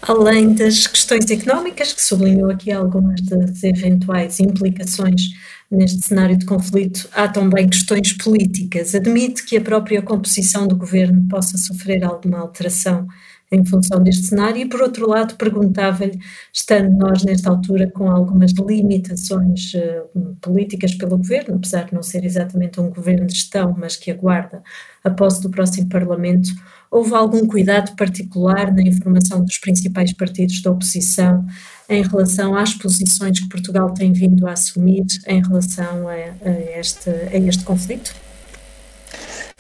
Além 0.02 0.54
das 0.54 0.88
questões 0.88 1.30
económicas, 1.30 1.94
que 1.94 2.02
sublinhou 2.02 2.50
aqui 2.50 2.72
algumas 2.72 3.22
das 3.22 3.64
eventuais 3.64 4.40
implicações 4.40 5.30
neste 5.72 6.02
cenário 6.02 6.38
de 6.38 6.46
conflito, 6.46 7.08
há 7.14 7.28
também 7.28 7.70
questões 7.70 8.14
políticas. 8.14 8.94
Admite 8.94 9.46
que 9.46 9.58
a 9.58 9.62
própria 9.62 10.02
composição 10.02 10.68
do 10.68 10.76
governo 10.76 11.28
possa 11.30 11.58
sofrer 11.58 12.04
alguma 12.04 12.40
alteração 12.40 13.08
em 13.52 13.66
função 13.66 14.02
deste 14.02 14.28
cenário, 14.28 14.62
e 14.62 14.66
por 14.66 14.82
outro 14.82 15.10
lado, 15.10 15.36
perguntava-lhe, 15.36 16.18
estando 16.54 16.90
nós 16.98 17.24
nesta 17.24 17.50
altura 17.50 17.90
com 17.92 18.10
algumas 18.10 18.54
limitações 18.54 19.74
uh, 19.74 20.36
políticas 20.42 20.96
pelo 20.96 21.18
governo, 21.18 21.56
apesar 21.56 21.86
de 21.86 21.94
não 21.94 22.02
ser 22.02 22.24
exatamente 22.24 22.80
um 22.80 22.90
governo 22.90 23.28
de 23.28 23.36
gestão, 23.36 23.76
mas 23.78 23.98
que 23.98 24.10
aguarda 24.10 24.64
a 25.04 25.10
posse 25.10 25.42
do 25.42 25.50
próximo 25.50 25.90
Parlamento, 25.90 26.50
houve 26.92 27.16
algum 27.16 27.48
cuidado 27.48 27.96
particular 27.96 28.72
na 28.74 28.82
informação 28.82 29.44
dos 29.44 29.58
principais 29.58 30.12
partidos 30.12 30.62
da 30.62 30.70
oposição 30.70 31.46
em 31.88 32.04
relação 32.04 32.56
às 32.56 32.74
posições 32.74 33.40
que 33.40 33.48
Portugal 33.48 33.94
tem 33.94 34.12
vindo 34.12 34.46
a 34.46 34.52
assumir 34.52 35.06
em 35.26 35.42
relação 35.42 36.08
a, 36.10 36.14
a 36.14 36.80
este, 36.80 37.10
a 37.10 37.38
este 37.38 37.64
conflito? 37.64 38.14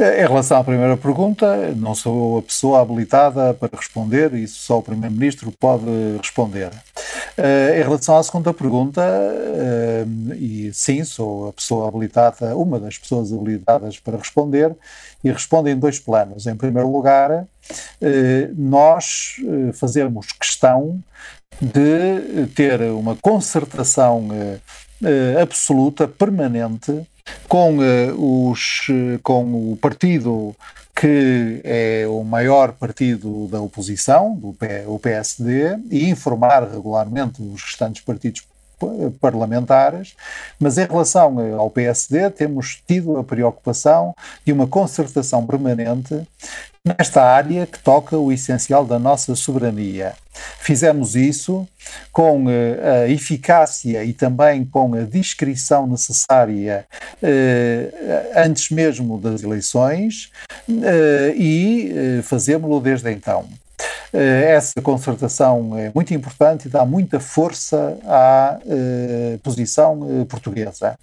Em 0.01 0.27
relação 0.27 0.57
à 0.57 0.63
primeira 0.63 0.97
pergunta, 0.97 1.75
não 1.75 1.93
sou 1.93 2.39
a 2.39 2.41
pessoa 2.41 2.81
habilitada 2.81 3.53
para 3.53 3.69
responder, 3.77 4.33
isso 4.33 4.59
só 4.61 4.79
o 4.79 4.81
Primeiro-Ministro 4.81 5.51
pode 5.51 5.85
responder. 6.17 6.71
Uh, 7.37 7.77
em 7.77 7.83
relação 7.83 8.17
à 8.17 8.23
segunda 8.23 8.51
pergunta, 8.51 8.99
uh, 8.99 10.33
e 10.33 10.71
sim, 10.73 11.03
sou 11.03 11.49
a 11.49 11.53
pessoa 11.53 11.87
habilitada, 11.87 12.57
uma 12.57 12.79
das 12.79 12.97
pessoas 12.97 13.31
habilitadas 13.31 13.99
para 13.99 14.17
responder, 14.17 14.75
e 15.23 15.31
respondo 15.31 15.69
em 15.69 15.77
dois 15.77 15.99
planos. 15.99 16.47
Em 16.47 16.55
primeiro 16.55 16.91
lugar, 16.91 17.29
uh, 17.31 17.45
nós 18.57 19.35
fazemos 19.75 20.31
questão 20.31 20.99
de 21.61 22.47
ter 22.55 22.81
uma 22.91 23.15
concertação 23.15 24.29
absoluta, 25.39 26.07
permanente, 26.07 27.07
com, 27.47 27.77
os, 28.17 28.87
com 29.23 29.71
o 29.71 29.77
partido 29.77 30.55
que 30.95 31.61
é 31.63 32.05
o 32.07 32.23
maior 32.23 32.73
partido 32.73 33.47
da 33.47 33.59
oposição, 33.59 34.39
o 34.85 34.99
PSD, 34.99 35.77
e 35.89 36.09
informar 36.09 36.69
regularmente 36.69 37.41
os 37.41 37.63
restantes 37.63 38.03
partidos 38.03 38.43
parlamentares, 39.19 40.15
mas 40.59 40.77
em 40.77 40.85
relação 40.85 41.37
ao 41.57 41.69
PSD 41.69 42.29
temos 42.29 42.81
tido 42.87 43.17
a 43.17 43.23
preocupação 43.23 44.13
de 44.45 44.51
uma 44.51 44.67
concertação 44.67 45.45
permanente 45.45 46.27
nesta 46.83 47.23
área 47.23 47.67
que 47.67 47.79
toca 47.79 48.17
o 48.17 48.31
essencial 48.31 48.83
da 48.85 48.97
nossa 48.97 49.35
soberania. 49.35 50.13
Fizemos 50.59 51.15
isso 51.15 51.67
com 52.11 52.45
uh, 52.45 52.49
a 53.03 53.09
eficácia 53.09 54.03
e 54.03 54.13
também 54.13 54.65
com 54.65 54.93
a 54.95 55.01
discrição 55.01 55.85
necessária 55.85 56.85
uh, 57.21 58.31
antes 58.35 58.69
mesmo 58.69 59.19
das 59.19 59.43
eleições 59.43 60.31
uh, 60.69 61.35
e 61.35 62.21
fazemos-lo 62.23 62.79
desde 62.79 63.11
então. 63.11 63.47
Essa 64.13 64.81
concertação 64.81 65.77
é 65.77 65.91
muito 65.93 66.13
importante 66.13 66.67
e 66.67 66.69
dá 66.69 66.85
muita 66.85 67.19
força 67.19 67.97
à 68.05 68.59
posição 69.41 70.25
portuguesa. 70.27 70.97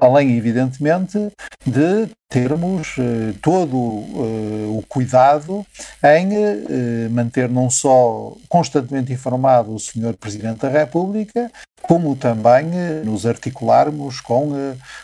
Além, 0.00 0.36
evidentemente, 0.36 1.30
de 1.66 2.08
termos 2.32 2.96
uh, 2.96 3.34
todo 3.42 3.76
uh, 3.76 4.78
o 4.78 4.82
cuidado 4.88 5.66
em 6.02 6.28
uh, 6.28 7.10
manter 7.10 7.46
não 7.46 7.68
só 7.68 8.34
constantemente 8.48 9.12
informado 9.12 9.74
o 9.74 9.78
Sr. 9.78 10.14
Presidente 10.18 10.60
da 10.60 10.70
República, 10.70 11.52
como 11.82 12.16
também 12.16 12.66
nos 13.04 13.26
articularmos 13.26 14.20
com 14.20 14.52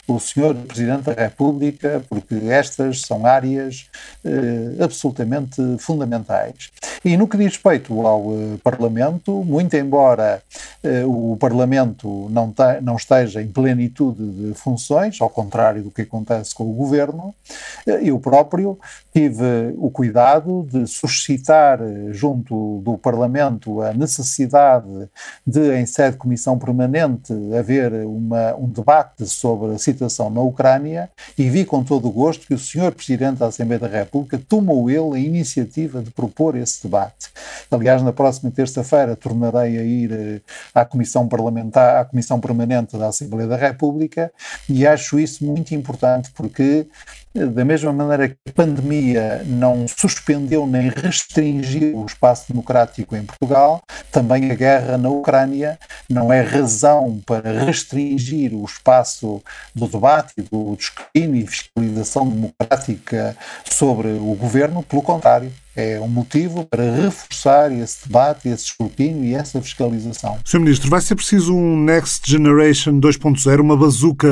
o 0.06 0.20
Sr. 0.20 0.54
Presidente 0.66 1.02
da 1.02 1.12
República, 1.12 2.00
porque 2.08 2.36
estas 2.48 3.00
são 3.00 3.26
áreas 3.26 3.86
absolutamente 4.80 5.60
fundamentais. 5.80 6.70
E 7.04 7.16
no 7.16 7.26
que 7.26 7.36
diz 7.36 7.54
respeito 7.54 8.06
ao 8.06 8.26
Parlamento, 8.62 9.42
muito 9.42 9.76
embora 9.76 10.40
o 11.04 11.36
Parlamento 11.36 12.28
não, 12.30 12.54
não 12.80 12.94
esteja 12.94 13.42
em 13.42 13.48
plenitude 13.48 14.22
de 14.22 14.54
funções, 14.54 15.20
ao 15.20 15.28
contrário 15.28 15.82
do 15.82 15.90
que 15.90 16.02
acontece 16.02 16.54
com 16.54 16.62
o 16.62 16.74
Governo, 16.74 17.17
eu 17.86 18.18
próprio 18.18 18.78
tive 19.12 19.74
o 19.78 19.90
cuidado 19.90 20.66
de 20.70 20.86
suscitar 20.86 21.80
junto 22.10 22.80
do 22.84 22.96
Parlamento 22.98 23.80
a 23.80 23.92
necessidade 23.92 25.08
de, 25.46 25.74
em 25.74 25.86
sede 25.86 26.12
de 26.12 26.18
comissão 26.18 26.58
permanente, 26.58 27.32
haver 27.58 27.92
uma, 28.04 28.54
um 28.54 28.68
debate 28.68 29.26
sobre 29.26 29.74
a 29.74 29.78
situação 29.78 30.30
na 30.30 30.40
Ucrânia 30.40 31.10
e 31.36 31.48
vi 31.48 31.64
com 31.64 31.82
todo 31.82 32.08
o 32.08 32.12
gosto 32.12 32.46
que 32.46 32.54
o 32.54 32.58
Sr. 32.58 32.92
Presidente 32.92 33.38
da 33.38 33.46
Assembleia 33.46 33.80
da 33.80 33.88
República 33.88 34.40
tomou 34.48 34.90
ele 34.90 35.16
a 35.16 35.18
iniciativa 35.18 36.02
de 36.02 36.10
propor 36.10 36.56
esse 36.56 36.82
debate. 36.82 37.28
Aliás, 37.70 38.02
na 38.02 38.12
próxima 38.12 38.50
terça-feira 38.50 39.16
tornarei 39.16 39.78
a 39.78 39.82
ir 39.82 40.12
eh, 40.12 40.40
à 40.74 40.84
Comissão 40.84 41.28
Parlamentar, 41.28 41.96
à 41.96 42.04
Comissão 42.04 42.40
Permanente 42.40 42.96
da 42.96 43.08
Assembleia 43.08 43.48
da 43.48 43.56
República 43.56 44.32
e 44.68 44.86
acho 44.86 45.18
isso 45.18 45.44
muito 45.44 45.74
importante 45.74 46.30
porque 46.34 46.86
da 47.34 47.64
mesma 47.64 47.92
maneira 47.92 48.28
que 48.28 48.36
a 48.48 48.52
pandemia 48.52 49.42
não 49.46 49.86
suspendeu 49.86 50.66
nem 50.66 50.88
restringiu 50.88 51.98
o 51.98 52.06
espaço 52.06 52.46
democrático 52.48 53.14
em 53.14 53.24
Portugal, 53.24 53.82
também 54.10 54.50
a 54.50 54.54
guerra 54.54 54.98
na 54.98 55.08
Ucrânia 55.08 55.78
não 56.08 56.32
é 56.32 56.40
razão 56.40 57.20
para 57.26 57.64
restringir 57.64 58.54
o 58.54 58.64
espaço 58.64 59.42
do 59.74 59.86
debate, 59.86 60.34
do 60.50 60.76
escrutínio 60.78 61.42
e 61.42 61.46
fiscalização 61.46 62.28
democrática 62.28 63.36
sobre 63.64 64.08
o 64.08 64.34
governo, 64.34 64.82
pelo 64.82 65.02
contrário 65.02 65.52
é 65.78 66.00
um 66.00 66.08
motivo 66.08 66.64
para 66.64 66.82
reforçar 66.82 67.70
esse 67.70 68.08
debate, 68.08 68.48
esse 68.48 68.64
escrutínio 68.64 69.24
e 69.24 69.34
essa 69.34 69.62
fiscalização. 69.62 70.36
Sr. 70.44 70.58
Ministro, 70.58 70.90
vai 70.90 71.00
ser 71.00 71.14
preciso 71.14 71.54
um 71.54 71.78
Next 71.84 72.28
Generation 72.28 72.98
2.0, 72.98 73.60
uma 73.60 73.76
bazuca, 73.76 74.28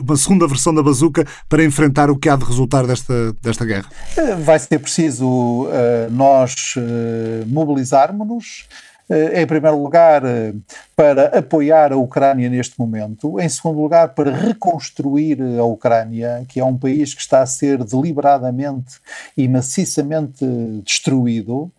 uma 0.00 0.16
segunda 0.16 0.48
versão 0.48 0.74
da 0.74 0.82
bazuca 0.82 1.26
para 1.50 1.62
enfrentar 1.62 2.10
o 2.10 2.16
que 2.16 2.30
há 2.30 2.36
de 2.36 2.46
resultar 2.46 2.86
desta, 2.86 3.34
desta 3.42 3.66
guerra? 3.66 3.90
Eh, 4.16 4.34
vai 4.36 4.58
ser 4.58 4.78
preciso 4.78 5.26
uh, 5.64 6.10
nós 6.10 6.74
uh, 6.76 7.46
mobilizarmos-nos 7.46 8.64
em 9.08 9.46
primeiro 9.46 9.80
lugar, 9.80 10.24
eh, 10.24 10.52
para 10.96 11.38
apoiar 11.38 11.92
a 11.92 11.96
Ucrânia 11.96 12.48
neste 12.48 12.78
momento, 12.78 13.38
em 13.38 13.48
segundo 13.48 13.80
lugar, 13.80 14.08
para 14.14 14.32
reconstruir 14.32 15.38
a 15.58 15.64
Ucrânia, 15.64 16.44
que 16.48 16.58
é 16.58 16.64
um 16.64 16.76
país 16.76 17.14
que 17.14 17.20
está 17.20 17.40
a 17.40 17.46
ser 17.46 17.84
deliberadamente 17.84 18.96
e 19.36 19.46
maciçamente 19.46 20.44
destruído, 20.84 21.70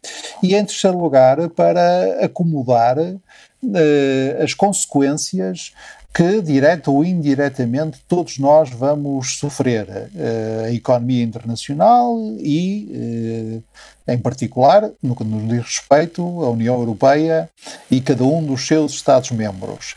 e 0.41 0.55
em 0.55 0.63
terceiro 0.63 0.97
lugar, 0.97 1.49
para 1.49 2.23
acomodar 2.23 2.97
uh, 2.97 4.43
as 4.43 4.53
consequências 4.53 5.73
que, 6.17 6.41
direta 6.41 6.89
ou 6.89 7.05
indiretamente, 7.05 7.99
todos 8.07 8.39
nós 8.39 8.71
vamos 8.71 9.37
sofrer. 9.37 9.87
Uh, 9.87 10.65
a 10.65 10.71
economia 10.71 11.23
internacional 11.23 12.17
e, 12.39 13.61
uh, 14.07 14.11
em 14.11 14.17
particular, 14.17 14.89
no 14.99 15.15
que 15.15 15.23
nos 15.23 15.47
diz 15.47 15.63
respeito, 15.63 16.23
a 16.23 16.49
União 16.49 16.73
Europeia 16.73 17.47
e 17.91 18.01
cada 18.01 18.23
um 18.23 18.43
dos 18.43 18.65
seus 18.65 18.93
Estados-membros. 18.93 19.93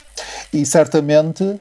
E 0.53 0.67
certamente 0.67 1.43
eh, 1.43 1.59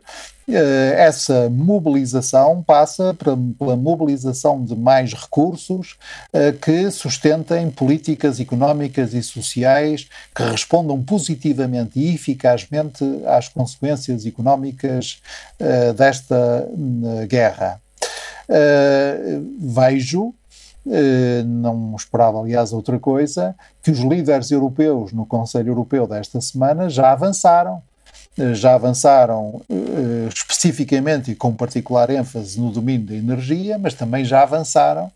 essa 0.55 1.49
mobilização 1.49 2.63
passa 2.63 3.13
pela 3.13 3.75
mobilização 3.75 4.63
de 4.63 4.75
mais 4.75 5.13
recursos 5.13 5.97
eh, 6.33 6.51
que 6.51 6.89
sustentem 6.91 7.69
políticas 7.69 8.39
económicas 8.39 9.13
e 9.13 9.21
sociais 9.21 10.07
que 10.35 10.43
respondam 10.43 11.01
positivamente 11.03 11.99
e 11.99 12.13
eficazmente 12.13 13.03
às 13.25 13.47
consequências 13.47 14.25
económicas 14.25 15.21
eh, 15.59 15.93
desta 15.93 16.67
guerra. 17.27 17.81
Vejo 19.59 20.33
não 21.45 21.95
esperava, 21.95 22.39
aliás, 22.39 22.73
outra 22.73 22.97
coisa, 22.99 23.55
que 23.83 23.91
os 23.91 23.99
líderes 23.99 24.49
europeus 24.49 25.11
no 25.11 25.25
Conselho 25.25 25.69
Europeu 25.69 26.07
desta 26.07 26.41
semana 26.41 26.89
já 26.89 27.11
avançaram 27.11 27.83
já 28.53 28.75
avançaram 28.75 29.61
uh, 29.69 30.29
especificamente 30.33 31.31
e 31.31 31.35
com 31.35 31.53
particular 31.53 32.09
ênfase 32.09 32.59
no 32.59 32.71
domínio 32.71 33.07
da 33.07 33.15
energia, 33.15 33.77
mas 33.77 33.93
também 33.93 34.23
já 34.23 34.43
avançaram 34.43 35.11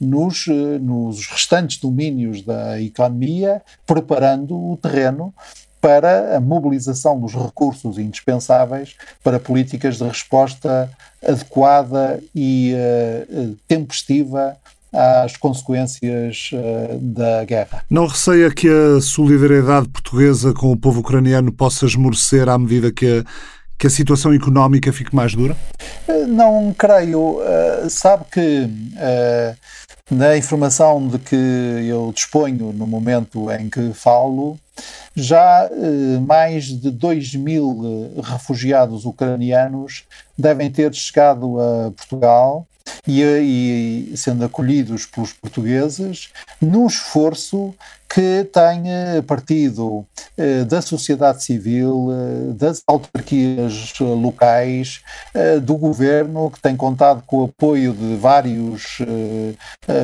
nos, 0.00 0.46
uh, 0.46 0.78
nos 0.78 1.26
restantes 1.26 1.78
domínios 1.78 2.42
da 2.42 2.80
economia, 2.80 3.60
preparando 3.86 4.54
o 4.54 4.76
terreno 4.76 5.34
para 5.80 6.36
a 6.36 6.40
mobilização 6.40 7.18
dos 7.20 7.34
recursos 7.34 7.98
indispensáveis 7.98 8.96
para 9.22 9.38
políticas 9.38 9.98
de 9.98 10.04
resposta 10.04 10.90
adequada 11.22 12.20
e 12.34 12.74
uh, 12.74 13.56
tempestiva 13.66 14.56
às 14.92 15.36
consequências 15.36 16.50
uh, 16.52 16.98
da 16.98 17.44
guerra. 17.44 17.84
Não 17.90 18.06
receia 18.06 18.50
que 18.50 18.68
a 18.68 19.00
solidariedade 19.00 19.88
portuguesa 19.88 20.52
com 20.52 20.72
o 20.72 20.76
povo 20.76 21.00
ucraniano 21.00 21.52
possa 21.52 21.86
esmorecer 21.86 22.48
à 22.48 22.58
medida 22.58 22.90
que 22.90 23.18
a, 23.20 23.24
que 23.78 23.86
a 23.86 23.90
situação 23.90 24.32
económica 24.32 24.92
fique 24.92 25.14
mais 25.14 25.34
dura? 25.34 25.56
Uh, 26.08 26.26
não 26.26 26.74
creio. 26.76 27.38
Uh, 27.38 27.88
sabe 27.90 28.24
que 28.30 28.70
na 30.10 30.38
informação 30.38 31.06
de 31.06 31.18
que 31.18 31.36
eu 31.36 32.10
disponho 32.14 32.72
no 32.72 32.86
momento 32.86 33.50
em 33.52 33.68
que 33.68 33.92
falo, 33.92 34.58
já 35.14 35.68
mais 36.26 36.64
de 36.64 36.90
2 36.90 37.34
mil 37.34 38.14
refugiados 38.22 39.04
ucranianos 39.04 40.04
devem 40.38 40.70
ter 40.70 40.94
chegado 40.94 41.60
a 41.60 41.90
Portugal 41.90 42.66
e, 43.06 43.22
e, 44.12 44.16
sendo 44.16 44.44
acolhidos 44.44 45.06
pelos 45.06 45.32
portugueses, 45.32 46.30
num 46.60 46.86
esforço 46.86 47.74
que 48.08 48.44
tem 48.44 48.84
partido 49.26 50.06
da 50.66 50.80
sociedade 50.80 51.44
civil, 51.44 52.08
das 52.56 52.82
autarquias 52.86 53.92
locais, 54.00 55.00
do 55.62 55.76
governo, 55.76 56.50
que 56.50 56.58
tem 56.58 56.74
contado 56.74 57.22
com 57.26 57.42
o 57.42 57.44
apoio 57.44 57.92
de 57.92 58.16
vários 58.16 58.98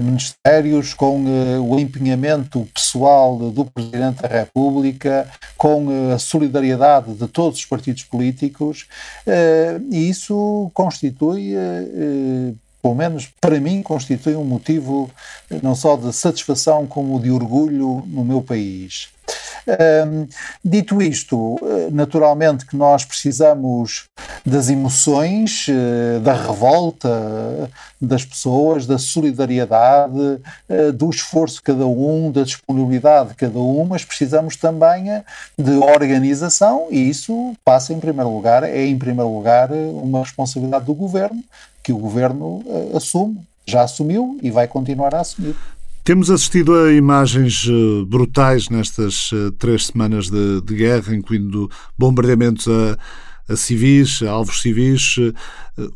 ministérios, 0.02 0.92
com 0.92 1.24
o 1.66 1.80
empenhamento 1.80 2.68
pessoal 2.74 3.38
do 3.38 3.64
Presidente 3.64 4.20
da 4.20 4.28
República, 4.28 5.26
com 5.56 6.12
a 6.12 6.18
solidariedade 6.18 7.14
de 7.14 7.26
todos 7.26 7.60
os 7.60 7.64
partidos 7.64 8.04
políticos, 8.04 8.86
e 9.90 10.10
isso 10.10 10.70
constitui 10.74 11.54
pelo 12.84 12.94
menos 12.94 13.32
para 13.40 13.58
mim, 13.58 13.82
constitui 13.82 14.36
um 14.36 14.44
motivo 14.44 15.10
não 15.62 15.74
só 15.74 15.96
de 15.96 16.12
satisfação 16.12 16.86
como 16.86 17.18
de 17.18 17.30
orgulho 17.30 18.04
no 18.06 18.22
meu 18.22 18.42
país. 18.42 19.08
Dito 20.62 21.00
isto, 21.00 21.58
naturalmente 21.90 22.66
que 22.66 22.76
nós 22.76 23.02
precisamos 23.02 24.04
das 24.44 24.68
emoções, 24.68 25.66
eh, 25.70 26.18
da 26.18 26.34
revolta 26.34 27.70
das 27.98 28.26
pessoas, 28.26 28.86
da 28.86 28.98
solidariedade, 28.98 30.38
eh, 30.68 30.92
do 30.92 31.08
esforço 31.08 31.56
de 31.56 31.62
cada 31.62 31.86
um, 31.86 32.30
da 32.30 32.42
disponibilidade 32.42 33.30
de 33.30 33.34
cada 33.36 33.58
um, 33.58 33.86
mas 33.86 34.04
precisamos 34.04 34.56
também 34.56 35.10
eh, 35.10 35.24
de 35.58 35.72
organização 35.78 36.88
e 36.90 37.08
isso 37.08 37.54
passa 37.64 37.94
em 37.94 38.00
primeiro 38.00 38.30
lugar, 38.30 38.62
é 38.64 38.84
em 38.84 38.98
primeiro 38.98 39.34
lugar 39.34 39.70
uma 39.72 40.20
responsabilidade 40.20 40.84
do 40.84 40.92
governo, 40.92 41.42
que 41.84 41.92
o 41.92 41.98
governo 41.98 42.64
assume, 42.96 43.38
já 43.66 43.82
assumiu 43.82 44.38
e 44.42 44.50
vai 44.50 44.66
continuar 44.66 45.14
a 45.14 45.20
assumir. 45.20 45.54
Temos 46.04 46.30
assistido 46.30 46.74
a 46.74 46.92
imagens 46.92 47.64
uh, 47.64 48.04
brutais 48.04 48.68
nestas 48.68 49.32
uh, 49.32 49.50
três 49.52 49.86
semanas 49.86 50.28
de, 50.28 50.60
de, 50.60 50.74
guerra, 50.74 51.14
incluindo 51.16 51.70
bombardeamentos 51.96 52.68
a, 52.68 52.98
a 53.50 53.56
civis, 53.56 54.22
a 54.22 54.30
alvos 54.30 54.60
civis. 54.60 55.16
Uh, 55.16 55.32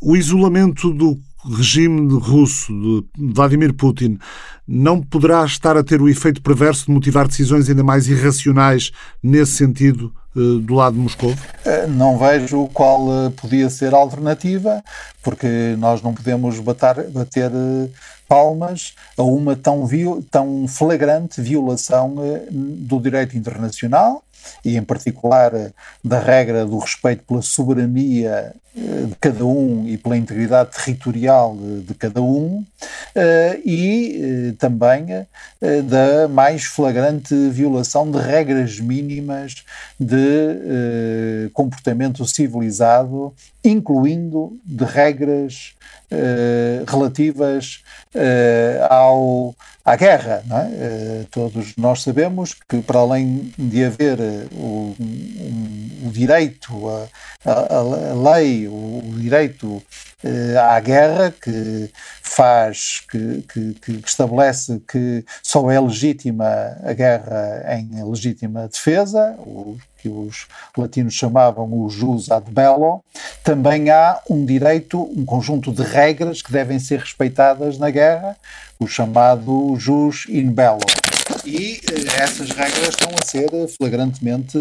o 0.00 0.16
isolamento 0.16 0.94
do 0.94 1.20
regime 1.44 2.12
russo 2.18 2.72
de 2.72 3.32
Vladimir 3.32 3.72
Putin 3.72 4.18
não 4.66 5.00
poderá 5.00 5.44
estar 5.44 5.76
a 5.76 5.84
ter 5.84 6.02
o 6.02 6.08
efeito 6.08 6.42
perverso 6.42 6.86
de 6.86 6.92
motivar 6.92 7.26
decisões 7.26 7.68
ainda 7.68 7.82
mais 7.82 8.08
irracionais 8.08 8.90
nesse 9.22 9.52
sentido 9.52 10.12
do 10.34 10.74
lado 10.74 10.94
de 10.94 11.00
Moscou? 11.00 11.34
Não 11.88 12.18
vejo 12.18 12.68
qual 12.72 13.30
podia 13.36 13.68
ser 13.70 13.94
a 13.94 13.98
alternativa, 13.98 14.82
porque 15.22 15.74
nós 15.78 16.02
não 16.02 16.14
podemos 16.14 16.60
bater, 16.60 17.10
bater 17.10 17.50
palmas 18.28 18.94
a 19.16 19.22
uma 19.22 19.56
tão, 19.56 19.88
tão 20.30 20.68
flagrante 20.68 21.40
violação 21.40 22.14
eh, 22.22 22.46
do 22.50 23.00
direito 23.00 23.36
internacional 23.36 24.22
e, 24.64 24.76
em 24.76 24.82
particular, 24.82 25.54
eh, 25.54 25.70
da 26.04 26.20
regra 26.20 26.64
do 26.64 26.78
respeito 26.78 27.24
pela 27.24 27.42
soberania 27.42 28.54
eh, 28.76 29.06
de 29.06 29.14
cada 29.20 29.44
um 29.44 29.86
e 29.86 29.96
pela 29.96 30.16
integridade 30.16 30.70
territorial 30.70 31.56
de, 31.56 31.80
de 31.82 31.94
cada 31.94 32.22
um, 32.22 32.64
e 33.64 34.54
também 34.58 35.26
da 35.84 36.28
mais 36.28 36.64
flagrante 36.64 37.34
violação 37.50 38.08
de 38.08 38.18
regras 38.18 38.78
mínimas 38.78 39.64
de 39.98 41.50
comportamento 41.52 42.24
civilizado, 42.26 43.34
incluindo 43.68 44.58
de 44.64 44.84
regras 44.84 45.74
relativas 46.86 47.82
ao 48.88 49.54
à 49.88 49.96
guerra. 49.96 50.42
É? 50.50 51.22
Uh, 51.22 51.26
todos 51.30 51.74
nós 51.76 52.02
sabemos 52.02 52.54
que, 52.68 52.82
para 52.82 53.00
além 53.00 53.52
de 53.58 53.84
haver 53.84 54.20
eh, 54.20 54.46
o, 54.52 54.94
um, 55.00 56.08
o 56.08 56.10
direito, 56.10 56.88
a, 56.88 57.08
a, 57.44 57.78
a, 57.78 58.32
lei, 58.34 58.68
o, 58.68 58.72
o 58.72 59.14
direito 59.16 59.66
uh, 59.66 60.58
à 60.70 60.78
guerra, 60.80 61.32
que 61.32 61.90
faz, 62.22 63.00
que, 63.10 63.42
que, 63.50 63.74
que, 63.74 63.92
estabelece 64.06 64.80
que 64.86 65.24
só 65.42 65.70
é 65.70 65.80
legítima 65.80 66.76
a 66.82 66.92
guerra 66.92 67.64
em 67.78 68.04
legítima 68.04 68.68
defesa, 68.68 69.36
o 69.38 69.78
que 69.98 70.08
os 70.08 70.46
latinos 70.76 71.14
chamavam 71.14 71.72
o 71.72 71.90
jus 71.90 72.30
ad 72.30 72.50
bello, 72.50 73.02
também 73.42 73.90
há 73.90 74.20
um 74.30 74.44
direito, 74.44 75.02
um 75.16 75.24
conjunto 75.24 75.72
de 75.72 75.82
regras 75.82 76.40
que 76.40 76.52
devem 76.52 76.78
ser 76.78 77.00
respeitadas 77.00 77.78
na 77.78 77.90
guerra, 77.90 78.36
o 78.78 78.86
chamado 78.86 79.74
jus 79.76 80.26
in 80.28 80.50
bello. 80.50 80.86
E 81.44 81.80
eh, 81.90 82.22
essas 82.22 82.50
regras 82.50 82.88
estão 82.88 83.10
a 83.18 83.24
ser 83.24 83.68
flagrantemente 83.76 84.58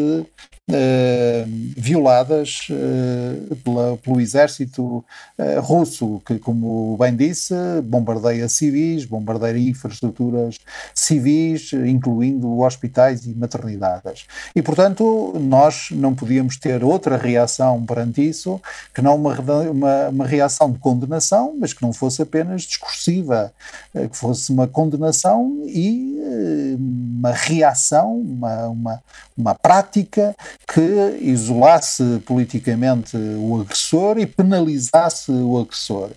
eh, 0.70 1.46
violadas 1.78 2.68
uh, 2.70 3.56
pela, 3.64 3.96
pelo 3.96 4.20
exército 4.20 4.98
uh, 5.40 5.62
russo, 5.62 6.22
que, 6.26 6.38
como 6.40 6.98
bem 6.98 7.16
disse, 7.16 7.54
bombardeia 7.86 8.50
civis, 8.50 9.06
bombardeia 9.06 9.58
infraestruturas 9.58 10.60
civis, 10.94 11.72
incluindo 11.72 12.60
hospitais 12.60 13.26
e 13.26 13.34
maternidades. 13.34 14.26
E, 14.54 14.62
portanto, 14.62 15.34
nós 15.40 15.88
não 15.92 16.14
podíamos 16.14 16.58
ter 16.58 16.84
outra 16.84 17.16
reação 17.16 17.86
perante 17.86 18.28
isso 18.28 18.60
que 18.94 19.02
não 19.02 19.16
uma, 19.16 19.40
uma, 19.40 20.10
uma 20.10 20.28
reação 20.28 20.70
de 20.70 20.80
condenação, 20.80 21.56
mas 21.58 21.72
que 21.72 21.82
não 21.82 21.94
fosse 21.94 22.22
apenas 22.22 22.64
discursiva, 22.64 23.54
que 23.94 24.18
fosse 24.18 24.52
uma 24.52 24.68
condenação 24.68 25.64
e 25.66 26.77
uma 26.78 27.32
reação, 27.32 28.20
uma, 28.20 28.68
uma, 28.68 29.04
uma 29.38 29.56
prática 29.56 30.36
que 30.68 31.18
isolasse 31.22 32.22
politicamente 32.26 33.18
o 33.18 33.62
agressor 33.62 34.18
e 34.18 34.26
penalizasse 34.26 35.32
o 35.32 35.58
agressor. 35.58 36.12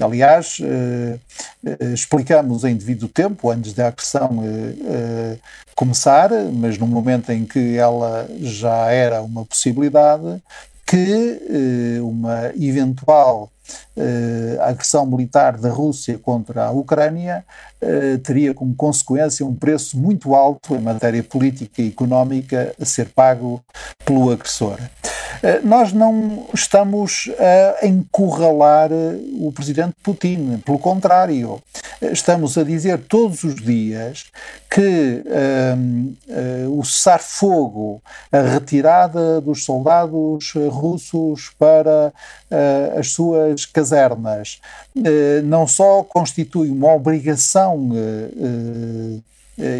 Aliás, 0.00 0.58
eh, 0.62 1.18
eh, 1.64 1.92
explicamos 1.92 2.64
em 2.64 2.74
devido 2.74 3.08
tempo, 3.08 3.50
antes 3.50 3.72
da 3.72 3.88
agressão 3.88 4.42
eh, 4.44 5.36
começar, 5.74 6.30
mas 6.52 6.76
no 6.78 6.86
momento 6.86 7.30
em 7.30 7.44
que 7.46 7.76
ela 7.76 8.28
já 8.40 8.90
era 8.90 9.22
uma 9.22 9.44
possibilidade, 9.44 10.42
que 10.90 11.96
eh, 11.96 12.00
uma 12.02 12.48
eventual 12.60 13.48
eh, 13.96 14.58
agressão 14.60 15.06
militar 15.06 15.56
da 15.56 15.70
Rússia 15.70 16.18
contra 16.18 16.64
a 16.64 16.72
Ucrânia 16.72 17.44
eh, 17.80 18.16
teria 18.16 18.52
como 18.52 18.74
consequência 18.74 19.46
um 19.46 19.54
preço 19.54 19.96
muito 19.96 20.34
alto 20.34 20.74
em 20.74 20.80
matéria 20.80 21.22
política 21.22 21.80
e 21.80 21.90
económica 21.90 22.74
a 22.80 22.84
ser 22.84 23.08
pago 23.10 23.62
pelo 24.04 24.32
agressor. 24.32 24.80
Eh, 25.42 25.60
nós 25.62 25.92
não 25.92 26.46
estamos 26.52 27.30
a 27.80 27.86
encurralar 27.86 28.90
o 28.92 29.50
presidente 29.52 29.94
Putin, 30.02 30.60
pelo 30.64 30.78
contrário, 30.78 31.62
estamos 32.02 32.56
a 32.56 32.62
dizer 32.64 32.98
todos 32.98 33.44
os 33.44 33.56
dias 33.56 34.26
que 34.70 35.22
um, 35.76 36.14
uh, 36.28 36.78
o 36.78 36.84
cessar-fogo, 36.84 38.00
a 38.30 38.40
retirada 38.40 39.40
dos 39.40 39.64
soldados 39.64 40.52
russos 40.70 41.50
para 41.58 42.12
uh, 42.50 42.98
as 42.98 43.12
suas 43.12 43.66
casernas, 43.66 44.60
uh, 44.96 45.42
não 45.44 45.66
só 45.66 46.02
constitui 46.02 46.70
uma 46.70 46.94
obrigação 46.94 47.90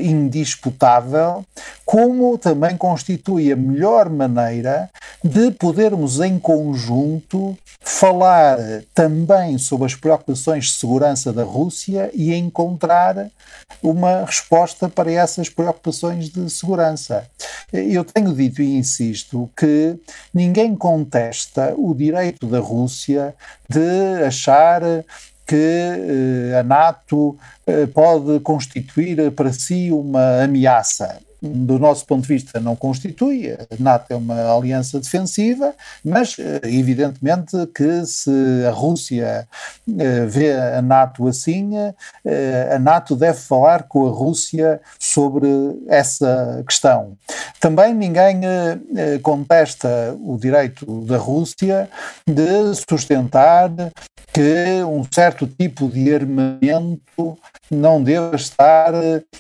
indisputável, 0.03 1.45
como 1.85 2.39
também 2.39 2.77
constitui 2.77 3.53
a 3.53 3.57
melhor 3.57 4.09
maneira 4.09 4.91
de 5.23 5.51
podermos 5.51 6.21
em 6.21 6.39
conjunto 6.39 7.57
falar 7.81 8.59
também 8.95 9.59
sobre 9.59 9.87
as 9.87 9.95
preocupações 9.95 10.67
de 10.67 10.73
segurança 10.73 11.33
da 11.33 11.43
Rússia 11.43 12.11
e 12.15 12.35
encontrar 12.35 13.31
uma 13.83 14.25
resposta 14.25 14.89
para 14.89 15.11
essas 15.11 15.49
preocupações 15.49 16.29
de 16.29 16.49
segurança. 16.51 17.27
Eu 17.73 18.05
tenho 18.05 18.35
dito 18.35 18.63
e 18.63 18.77
insisto 18.77 19.51
que 19.57 19.97
ninguém 20.33 20.77
contesta 20.77 21.75
o 21.77 21.95
direito 21.95 22.47
da 22.47 22.61
Rússia 22.61 23.35
de 23.69 24.25
achar 24.25 24.83
que 25.51 25.57
eh, 25.57 26.57
a 26.57 26.63
NATO 26.63 27.37
eh, 27.67 27.87
pode 27.87 28.39
constituir 28.39 29.33
para 29.33 29.53
si 29.53 29.91
uma 29.91 30.45
ameaça. 30.45 31.19
Do 31.43 31.79
nosso 31.79 32.05
ponto 32.07 32.23
de 32.23 32.29
vista, 32.29 32.61
não 32.61 32.77
constitui. 32.77 33.51
A 33.53 33.67
NATO 33.79 34.07
é 34.11 34.17
uma 34.17 34.55
aliança 34.55 35.01
defensiva, 35.01 35.75
mas 36.05 36.37
evidentemente 36.65 37.57
que 37.75 38.05
se 38.05 38.31
a 38.69 38.71
Rússia 38.71 39.49
vê 40.29 40.53
a 40.53 40.83
NATO 40.83 41.27
assim, 41.29 41.71
a 42.75 42.79
NATO 42.79 43.17
deve 43.17 43.39
falar 43.39 43.85
com 43.85 44.07
a 44.07 44.11
Rússia 44.11 44.81
sobre 44.99 45.49
essa 45.89 46.63
questão. 46.67 47.17
Também 47.59 47.95
ninguém 47.95 48.41
contesta 49.23 50.17
o 50.23 50.37
direito 50.39 51.05
da 51.07 51.17
Rússia 51.17 51.89
de 52.27 52.75
sustentar 52.89 53.71
que 54.33 54.83
um 54.85 55.05
certo 55.13 55.47
tipo 55.47 55.89
de 55.89 56.15
armamento 56.15 57.37
não 57.71 58.03
deva 58.03 58.35
estar 58.35 58.93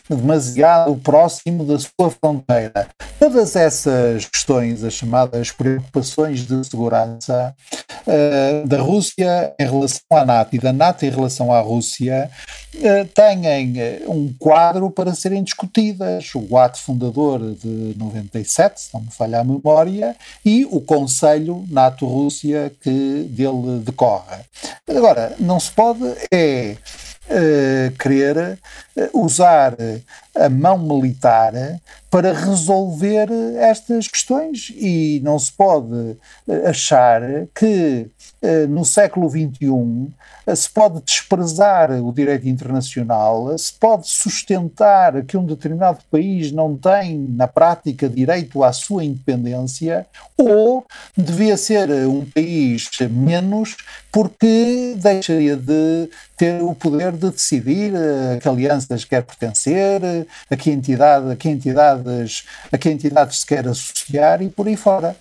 demasiado 0.08 0.94
próximo 0.96 1.64
da 1.64 1.78
sua 1.78 2.10
fronteira. 2.10 2.88
Todas 3.18 3.56
essas 3.56 4.24
questões, 4.24 4.84
as 4.84 4.94
chamadas 4.94 5.50
preocupações 5.50 6.46
de 6.46 6.64
segurança 6.64 7.54
uh, 8.06 8.66
da 8.66 8.80
Rússia 8.80 9.52
em 9.58 9.64
relação 9.64 10.00
à 10.12 10.24
NATO 10.24 10.56
e 10.56 10.58
da 10.58 10.72
NATO 10.72 11.04
em 11.04 11.10
relação 11.10 11.52
à 11.52 11.60
Rússia, 11.60 12.30
uh, 12.76 13.04
têm 13.14 13.78
eh, 13.78 14.02
um 14.06 14.32
quadro 14.38 14.90
para 14.90 15.14
serem 15.14 15.42
discutidas. 15.42 16.30
O 16.34 16.56
ato 16.56 16.78
fundador 16.78 17.40
de 17.56 17.94
97, 17.98 18.80
se 18.80 18.94
não 18.94 19.02
me 19.02 19.10
falha 19.10 19.40
a 19.40 19.44
memória, 19.44 20.16
e 20.44 20.64
o 20.70 20.80
Conselho 20.80 21.64
NATO-Rússia 21.68 22.72
que 22.80 23.24
dele 23.28 23.80
decorre. 23.84 24.44
Agora, 24.88 25.34
não 25.38 25.58
se 25.58 25.70
pode 25.72 26.04
é 26.32 26.76
querer 27.98 28.58
usar 29.12 29.76
a 30.34 30.48
mão 30.48 30.78
militar 30.78 31.52
para 32.10 32.32
resolver 32.32 33.28
estas 33.58 34.08
questões. 34.08 34.72
E 34.76 35.20
não 35.22 35.38
se 35.38 35.52
pode 35.52 36.16
achar 36.66 37.22
que 37.54 38.08
no 38.68 38.84
século 38.84 39.28
XXI 39.28 40.08
se 40.56 40.68
pode 40.70 41.00
desprezar 41.02 41.92
o 41.92 42.12
direito 42.12 42.48
internacional, 42.48 43.56
se 43.56 43.72
pode 43.72 44.08
sustentar 44.08 45.22
que 45.24 45.36
um 45.36 45.44
determinado 45.44 45.98
país 46.10 46.50
não 46.50 46.76
tem, 46.76 47.18
na 47.18 47.46
prática, 47.46 48.08
direito 48.08 48.64
à 48.64 48.72
sua 48.72 49.04
independência, 49.04 50.06
ou 50.36 50.84
devia 51.16 51.56
ser 51.56 51.88
um 52.08 52.24
país 52.24 52.88
menos 53.10 53.76
porque 54.10 54.96
deixaria 54.96 55.56
de 55.56 56.08
ter 56.36 56.60
o 56.62 56.74
poder 56.74 57.12
de 57.12 57.30
decidir 57.30 57.92
a 57.94 58.38
que 58.38 58.48
alianças 58.48 59.04
quer 59.04 59.22
pertencer, 59.22 60.19
a 60.50 60.56
que, 60.56 60.70
entidade, 60.70 61.30
a 61.30 61.36
que 61.36 61.48
entidades, 61.48 62.44
a 62.72 62.78
que 62.78 62.90
entidades 62.90 63.40
se 63.40 63.46
quer 63.46 63.66
associar 63.68 64.42
e 64.42 64.48
por 64.48 64.66
aí 64.66 64.76
fora. 64.76 65.16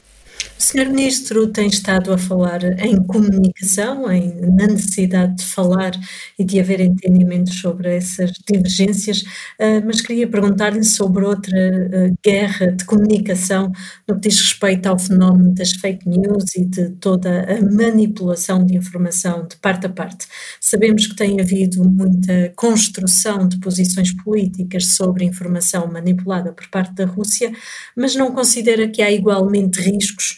O 0.60 0.62
Sr. 0.62 0.90
Ministro 0.90 1.48
tem 1.48 1.68
estado 1.68 2.12
a 2.12 2.18
falar 2.18 2.62
em 2.86 3.02
comunicação, 3.04 4.12
em, 4.12 4.36
na 4.42 4.68
necessidade 4.68 5.38
de 5.38 5.46
falar 5.46 5.92
e 6.38 6.44
de 6.44 6.60
haver 6.60 6.82
entendimento 6.82 7.54
sobre 7.54 7.96
essas 7.96 8.34
divergências, 8.46 9.22
uh, 9.22 9.82
mas 9.86 10.02
queria 10.02 10.28
perguntar-lhe 10.28 10.84
sobre 10.84 11.24
outra 11.24 11.58
uh, 11.58 12.14
guerra 12.24 12.74
de 12.74 12.84
comunicação 12.84 13.72
no 14.06 14.16
que 14.16 14.28
diz 14.28 14.38
respeito 14.38 14.88
ao 14.88 15.00
fenómeno 15.00 15.54
das 15.56 15.72
fake 15.72 16.08
news 16.08 16.54
e 16.58 16.66
de 16.66 16.90
toda 16.90 17.46
a 17.46 17.62
manipulação 17.62 18.66
de 18.66 18.76
informação 18.76 19.48
de 19.48 19.56
parte 19.56 19.86
a 19.86 19.90
parte. 19.90 20.28
Sabemos 20.60 21.08
que 21.08 21.16
tem 21.16 21.40
havido 21.40 21.84
muita 21.90 22.52
construção 22.54 23.48
de 23.48 23.58
posições 23.60 24.12
políticas 24.12 24.88
sobre 24.88 25.24
informação 25.24 25.88
manipulada 25.88 26.52
por 26.52 26.68
parte 26.68 26.94
da 26.96 27.06
Rússia, 27.06 27.50
mas 27.96 28.14
não 28.14 28.34
considera 28.34 28.90
que 28.90 29.02
há 29.02 29.10
igualmente 29.10 29.80
riscos 29.80 30.29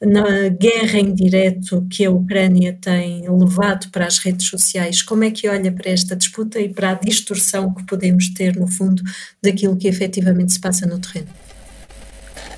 na 0.00 0.48
guerra 0.48 0.98
em 0.98 1.14
direto 1.14 1.86
que 1.90 2.04
a 2.04 2.10
Ucrânia 2.10 2.76
tem 2.80 3.28
levado 3.28 3.90
para 3.90 4.06
as 4.06 4.18
redes 4.18 4.48
sociais, 4.48 5.02
como 5.02 5.24
é 5.24 5.30
que 5.30 5.48
olha 5.48 5.70
para 5.70 5.90
esta 5.90 6.16
disputa 6.16 6.58
e 6.58 6.68
para 6.68 6.90
a 6.90 6.94
distorção 6.94 7.74
que 7.74 7.84
podemos 7.84 8.28
ter, 8.30 8.56
no 8.56 8.66
fundo, 8.66 9.02
daquilo 9.42 9.76
que 9.76 9.88
efetivamente 9.88 10.52
se 10.52 10.60
passa 10.60 10.86
no 10.86 10.98
terreno? 10.98 11.28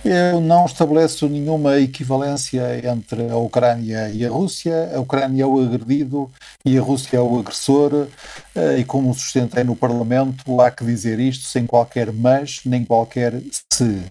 Eu 0.04 0.40
não 0.40 0.66
estabeleço 0.66 1.28
nenhuma 1.28 1.78
equivalência 1.78 2.80
entre 2.88 3.28
a 3.30 3.36
Ucrânia 3.36 4.10
e 4.10 4.26
a 4.26 4.30
Rússia. 4.30 4.90
A 4.92 4.98
Ucrânia 4.98 5.44
é 5.44 5.46
o 5.46 5.60
agredido 5.60 6.28
e 6.64 6.76
a 6.76 6.82
Rússia 6.82 7.18
é 7.18 7.20
o 7.20 7.38
agressor. 7.38 8.08
Eh, 8.54 8.78
e 8.80 8.84
como 8.84 9.14
sustentei 9.14 9.62
no 9.62 9.76
Parlamento, 9.76 10.60
há 10.60 10.72
que 10.72 10.84
dizer 10.84 11.20
isto 11.20 11.44
sem 11.44 11.66
qualquer 11.66 12.12
mas 12.12 12.62
nem 12.64 12.84
qualquer 12.84 13.40
se. 13.72 14.02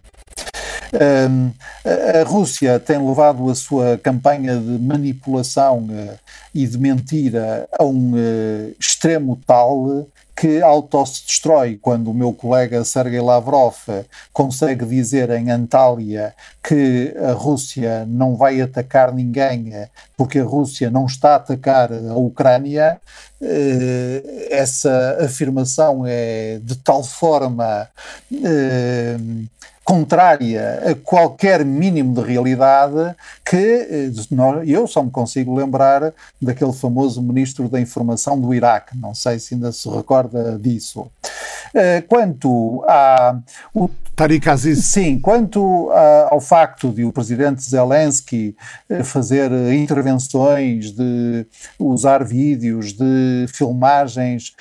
A 0.93 2.23
Rússia 2.23 2.80
tem 2.80 2.97
levado 2.97 3.49
a 3.49 3.56
sua 3.56 3.97
campanha 3.97 4.58
de 4.58 4.77
manipulação 4.77 5.88
uh, 5.89 6.19
e 6.54 6.67
de 6.67 6.77
mentira 6.77 7.67
a 7.80 7.84
um 7.86 8.13
uh, 8.13 8.75
extremo 8.77 9.39
tal 9.47 10.06
que 10.36 10.62
auto-se 10.62 11.23
destrói 11.25 11.77
quando 11.82 12.10
o 12.10 12.13
meu 12.13 12.34
colega 12.34 12.84
Sergei 12.84 13.21
Lavrov 13.21 13.75
consegue 14.34 14.86
dizer 14.86 15.30
em 15.30 15.51
Antália 15.51 16.34
que 16.63 17.13
a 17.23 17.34
Rússia 17.34 18.06
não 18.08 18.36
vai 18.36 18.60
atacar 18.60 19.13
ninguém 19.13 19.71
porque 20.17 20.39
a 20.39 20.43
Rússia 20.43 20.89
não 20.89 21.06
está 21.06 21.34
a 21.34 21.36
atacar 21.36 21.91
a 21.93 22.15
Ucrânia, 22.15 22.99
essa 24.49 25.17
afirmação 25.21 26.06
é 26.08 26.60
de 26.63 26.75
tal 26.75 27.04
forma 27.04 27.88
contrária 29.91 30.82
a 30.89 30.95
qualquer 30.95 31.65
mínimo 31.65 32.15
de 32.15 32.21
realidade 32.21 33.13
que 33.43 33.58
eh, 33.58 34.10
eu 34.65 34.88
só 34.88 35.04
me 35.04 35.12
consigo 35.12 35.54
lembrar 35.54 36.13
daquele 36.41 36.71
famoso 36.71 37.21
ministro 37.21 37.67
da 37.67 37.77
informação 37.77 38.39
do 38.39 38.54
Iraque, 38.54 38.97
não 38.97 39.13
sei 39.13 39.38
se 39.38 39.54
ainda 39.54 39.69
se 39.73 39.89
recorda 39.89 40.58
disso. 40.58 41.12
Eh, 41.73 41.99
quanto 42.08 42.82
a 42.88 43.38
o, 43.73 43.89
Tariq 44.15 44.49
Aziz. 44.49 44.86
Sim, 44.86 45.19
quanto 45.19 45.89
a, 45.91 46.27
ao 46.32 46.39
facto 46.39 46.91
de 46.91 47.04
o 47.04 47.12
presidente 47.12 47.62
Zelensky 47.63 48.56
eh, 48.89 49.04
fazer 49.04 49.51
intervenções, 49.73 50.91
de 50.91 51.45
usar 51.80 52.23
vídeos, 52.23 52.93
de 52.93 53.45
filmagens 53.47 54.54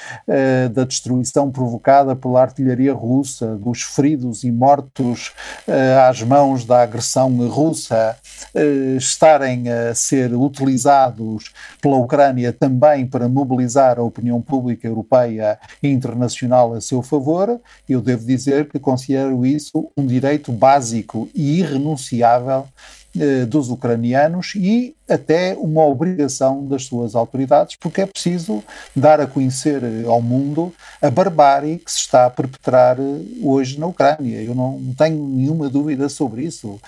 da 0.72 0.84
destruição 0.84 1.50
provocada 1.50 2.16
pela 2.16 2.40
artilharia 2.40 2.94
russa, 2.94 3.56
dos 3.56 3.82
feridos 3.82 4.44
e 4.44 4.50
mortos 4.50 5.19
uh, 5.28 6.08
às 6.08 6.22
mãos 6.22 6.64
da 6.64 6.82
agressão 6.82 7.30
russa 7.48 8.16
uh, 8.54 8.96
estarem 8.96 9.68
a 9.68 9.94
ser 9.94 10.34
utilizados 10.34 11.52
pela 11.80 11.96
Ucrânia 11.96 12.52
também 12.52 13.06
para 13.06 13.28
mobilizar 13.28 13.98
a 13.98 14.02
opinião 14.02 14.40
pública 14.40 14.86
europeia 14.86 15.58
e 15.82 15.88
internacional 15.88 16.74
a 16.74 16.80
seu 16.80 17.02
favor, 17.02 17.60
eu 17.88 18.00
devo 18.00 18.24
dizer 18.24 18.68
que 18.68 18.78
considero 18.78 19.44
isso 19.44 19.90
um 19.96 20.06
direito 20.06 20.52
básico 20.52 21.28
e 21.34 21.60
irrenunciável 21.60 22.60
eh, 22.60 22.99
dos 23.48 23.70
ucranianos 23.70 24.52
e 24.54 24.94
até 25.08 25.56
uma 25.58 25.84
obrigação 25.84 26.64
das 26.66 26.84
suas 26.84 27.14
autoridades, 27.14 27.76
porque 27.76 28.02
é 28.02 28.06
preciso 28.06 28.62
dar 28.94 29.20
a 29.20 29.26
conhecer 29.26 29.82
eh, 29.82 30.06
ao 30.06 30.22
mundo 30.22 30.72
a 31.02 31.10
barbárie 31.10 31.78
que 31.78 31.90
se 31.90 31.98
está 31.98 32.26
a 32.26 32.30
perpetrar 32.30 32.98
eh, 33.00 33.02
hoje 33.42 33.78
na 33.78 33.86
Ucrânia. 33.86 34.40
Eu 34.40 34.54
não 34.54 34.80
tenho 34.96 35.26
nenhuma 35.26 35.68
dúvida 35.68 36.08
sobre 36.08 36.44
isso. 36.44 36.80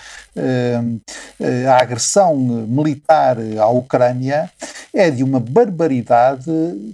A 1.69 1.83
agressão 1.83 2.37
militar 2.37 3.37
à 3.59 3.67
Ucrânia 3.69 4.51
é 4.95 5.11
de 5.11 5.25
uma 5.25 5.41
barbaridade 5.41 6.51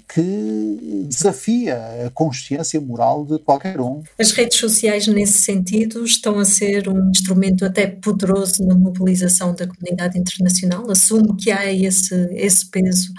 que 0.09 1.05
desafia 1.09 2.07
a 2.07 2.11
consciência 2.11 2.81
moral 2.81 3.25
de 3.27 3.39
qualquer 3.41 3.81
um. 3.81 4.03
As 4.19 4.31
redes 4.31 4.59
sociais, 4.59 5.07
nesse 5.09 5.39
sentido, 5.39 6.05
estão 6.05 6.39
a 6.39 6.45
ser 6.45 6.89
um 6.89 7.11
instrumento 7.11 7.65
até 7.65 7.87
poderoso 7.87 8.65
na 8.65 8.75
mobilização 8.75 9.53
da 9.55 9.67
comunidade 9.67 10.17
internacional. 10.17 10.89
Assumo 10.91 11.37
que 11.37 11.51
há 11.51 11.73
esse, 11.73 12.15
esse 12.35 12.67
peso 12.67 13.13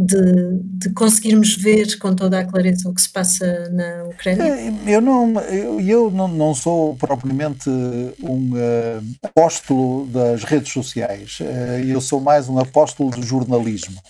de, 0.00 0.60
de, 0.62 0.90
conseguirmos 0.90 1.54
ver 1.56 1.98
com 1.98 2.14
toda 2.14 2.40
a 2.40 2.44
clareza 2.44 2.88
o 2.88 2.94
que 2.94 3.02
se 3.02 3.08
passa 3.08 3.68
na 3.70 4.04
Ucrânia? 4.04 4.42
É, 4.44 4.72
eu 4.86 5.00
não, 5.00 5.40
eu, 5.40 6.10
não, 6.10 6.28
não 6.28 6.54
sou 6.54 6.96
propriamente 6.96 7.68
um 8.22 8.52
uh, 8.54 9.04
apóstolo 9.22 10.06
das 10.06 10.42
redes 10.44 10.72
sociais, 10.72 11.38
uh, 11.40 11.44
eu 11.86 12.00
sou 12.00 12.20
mais 12.20 12.48
um 12.48 12.58
apóstolo 12.58 13.10
do 13.10 13.22
jornalismo. 13.22 14.00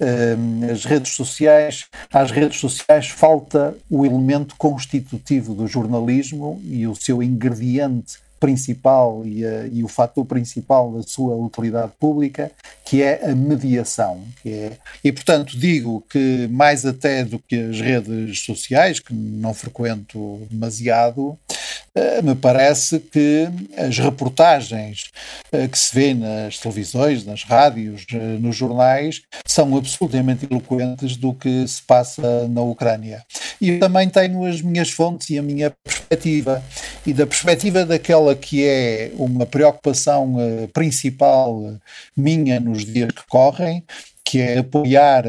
Uh, 0.00 0.70
as 0.70 0.84
redes 0.84 1.12
sociais, 1.12 1.86
às 2.12 2.30
redes 2.30 2.58
sociais 2.58 3.08
falta 3.08 3.76
o 3.90 4.04
elemento 4.04 4.54
constitutivo 4.56 5.54
do 5.54 5.66
jornalismo 5.66 6.60
e 6.64 6.86
o 6.86 6.94
seu 6.94 7.22
ingrediente 7.22 8.25
principal 8.38 9.22
e, 9.24 9.44
a, 9.44 9.66
e, 9.66 9.82
o 9.82 9.88
fator 9.88 10.24
principal 10.24 10.92
da 10.92 11.02
sua 11.02 11.34
utilidade 11.34 11.92
pública, 11.98 12.50
que 12.84 13.02
é 13.02 13.30
a 13.30 13.34
mediação. 13.34 14.22
Que 14.42 14.50
é, 14.50 14.78
e, 15.02 15.12
portanto, 15.12 15.58
digo 15.58 16.04
que 16.08 16.46
mais 16.48 16.84
até 16.84 17.24
do 17.24 17.38
que 17.38 17.56
as 17.56 17.80
redes 17.80 18.44
sociais, 18.44 19.00
que 19.00 19.14
não 19.14 19.54
frequento 19.54 20.46
demasiado, 20.50 21.38
eh, 21.50 21.65
me 22.22 22.34
parece 22.34 22.98
que 23.00 23.48
as 23.76 23.98
reportagens 23.98 25.10
eh, 25.50 25.66
que 25.66 25.78
se 25.78 25.94
vê 25.94 26.12
nas 26.12 26.58
televisões, 26.58 27.24
nas 27.24 27.42
rádios, 27.42 28.04
eh, 28.12 28.16
nos 28.38 28.54
jornais, 28.54 29.22
são 29.46 29.76
absolutamente 29.76 30.46
eloquentes 30.50 31.16
do 31.16 31.32
que 31.32 31.66
se 31.66 31.82
passa 31.82 32.46
na 32.48 32.60
Ucrânia. 32.60 33.24
E 33.60 33.70
eu 33.70 33.80
também 33.80 34.08
tenho 34.08 34.44
as 34.44 34.60
minhas 34.60 34.90
fontes 34.90 35.30
e 35.30 35.38
a 35.38 35.42
minha 35.42 35.70
perspectiva. 35.84 36.62
E 37.06 37.12
da 37.12 37.26
perspectiva 37.26 37.84
daquela 37.86 38.34
que 38.34 38.64
é 38.64 39.12
uma 39.14 39.46
preocupação 39.46 40.36
principal 40.72 41.78
minha 42.16 42.60
nos 42.60 42.84
dias 42.84 43.10
que 43.12 43.26
correm, 43.28 43.82
que 44.24 44.40
é 44.40 44.58
apoiar 44.58 45.24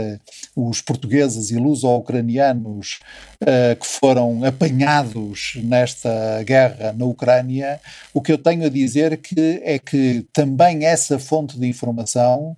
os 0.57 0.81
portugueses 0.81 1.51
e 1.51 1.55
luso-ucranianos 1.55 2.99
uh, 3.43 3.79
que 3.79 3.85
foram 3.85 4.43
apanhados 4.43 5.53
nesta 5.63 6.41
guerra 6.43 6.91
na 6.97 7.05
Ucrânia, 7.05 7.79
o 8.11 8.21
que 8.21 8.31
eu 8.31 8.39
tenho 8.39 8.65
a 8.65 8.69
dizer 8.69 9.17
que 9.17 9.61
é 9.63 9.77
que 9.77 10.25
também 10.33 10.83
essa 10.83 11.19
fonte 11.19 11.59
de 11.59 11.67
informação 11.67 12.57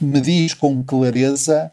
me 0.00 0.20
diz 0.20 0.54
com 0.54 0.84
clareza 0.84 1.72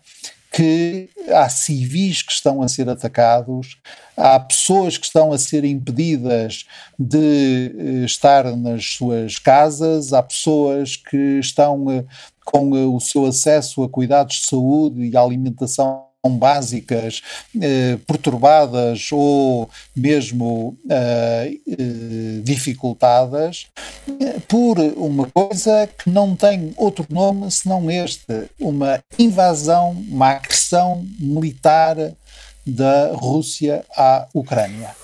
que 0.52 1.10
há 1.30 1.47
civis 1.47 2.21
que 2.21 2.32
estão 2.34 2.62
a 2.62 2.67
ser 2.67 2.89
atacados, 2.89 3.78
há 4.17 4.38
pessoas 4.38 4.97
que 4.97 5.06
estão 5.06 5.32
a 5.32 5.38
ser 5.38 5.63
impedidas 5.63 6.65
de 7.00 7.74
eh, 7.78 8.06
estar 8.06 8.43
nas 8.58 8.86
suas 8.86 9.39
casas, 9.39 10.12
há 10.12 10.21
pessoas 10.21 10.97
que 10.97 11.39
estão 11.39 11.89
eh, 11.89 12.04
com 12.45 12.75
eh, 12.75 12.86
o 12.86 12.99
seu 12.99 13.25
acesso 13.25 13.84
a 13.84 13.89
cuidados 13.89 14.38
de 14.38 14.47
saúde 14.47 15.01
e 15.04 15.17
alimentação 15.17 16.12
básicas 16.30 17.21
eh, 17.60 17.97
perturbadas 18.06 19.10
ou 19.12 19.69
mesmo 19.95 20.77
eh, 20.89 21.54
eh, 21.67 22.41
dificultadas 22.43 23.67
por 24.47 24.77
uma 24.80 25.27
coisa 25.32 25.88
que 25.88 26.10
não 26.10 26.36
tem 26.36 26.73
outro 26.77 27.06
nome 27.10 27.49
senão 27.49 27.89
este, 27.89 28.49
uma 28.60 28.99
invasão, 29.17 29.91
uma 29.91 30.30
agressão 30.32 31.06
militar 31.19 31.95
da 32.65 33.12
Rússia 33.13 33.84
à 33.95 34.27
Ucrânia. 34.34 34.95